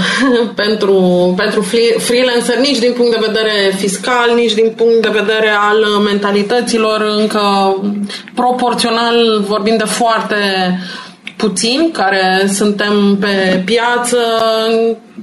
pentru, 0.62 0.94
pentru 1.36 1.60
freelancer, 1.98 2.56
nici 2.58 2.78
din 2.78 2.92
punct 2.92 3.10
de 3.10 3.26
vedere 3.26 3.74
fiscal, 3.76 4.34
nici 4.34 4.54
din 4.54 4.72
punct 4.76 5.02
de 5.02 5.08
vedere 5.12 5.50
al 5.70 5.84
mentalităților, 6.04 7.00
încă 7.18 7.76
proporțional 8.34 9.44
vorbim 9.46 9.76
de 9.76 9.84
foarte 9.84 10.36
puțini 11.36 11.90
care 11.92 12.46
suntem 12.52 13.16
pe 13.20 13.62
piață 13.64 14.18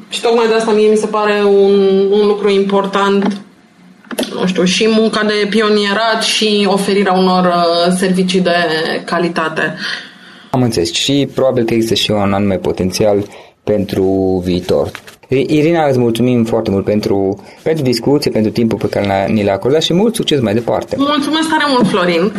și 0.09 0.21
tocmai 0.21 0.47
de 0.47 0.53
asta 0.53 0.71
mie 0.71 0.89
mi 0.89 0.95
se 0.95 1.07
pare 1.07 1.43
un, 1.43 2.07
un 2.11 2.27
lucru 2.27 2.49
important 2.49 3.41
nu 4.39 4.47
știu, 4.47 4.63
și 4.63 4.87
munca 4.89 5.23
de 5.23 5.47
pionierat 5.49 6.23
și 6.23 6.67
oferirea 6.69 7.13
unor 7.13 7.45
uh, 7.45 7.93
servicii 7.97 8.39
de 8.39 8.55
calitate. 9.05 9.75
Am 10.49 10.61
înțeles 10.61 10.93
și 10.93 11.29
probabil 11.33 11.63
că 11.63 11.73
există 11.73 11.95
și 11.95 12.11
un 12.11 12.33
anume 12.33 12.55
potențial 12.55 13.25
pentru 13.63 14.41
viitor. 14.45 14.91
Irina, 15.31 15.87
îți 15.87 15.99
mulțumim 15.99 16.43
foarte 16.43 16.69
mult 16.69 16.85
pentru, 16.85 17.43
pentru 17.63 17.83
discuție, 17.83 18.31
pentru 18.31 18.51
timpul 18.51 18.77
pe 18.77 18.89
care 18.89 19.31
ni 19.31 19.43
l-a 19.43 19.51
acordat 19.51 19.81
și 19.81 19.93
mult 19.93 20.15
succes 20.15 20.39
mai 20.39 20.53
departe. 20.53 20.95
Mulțumesc 20.99 21.49
tare 21.49 21.63
mult, 21.67 21.87
Florin! 21.87 22.31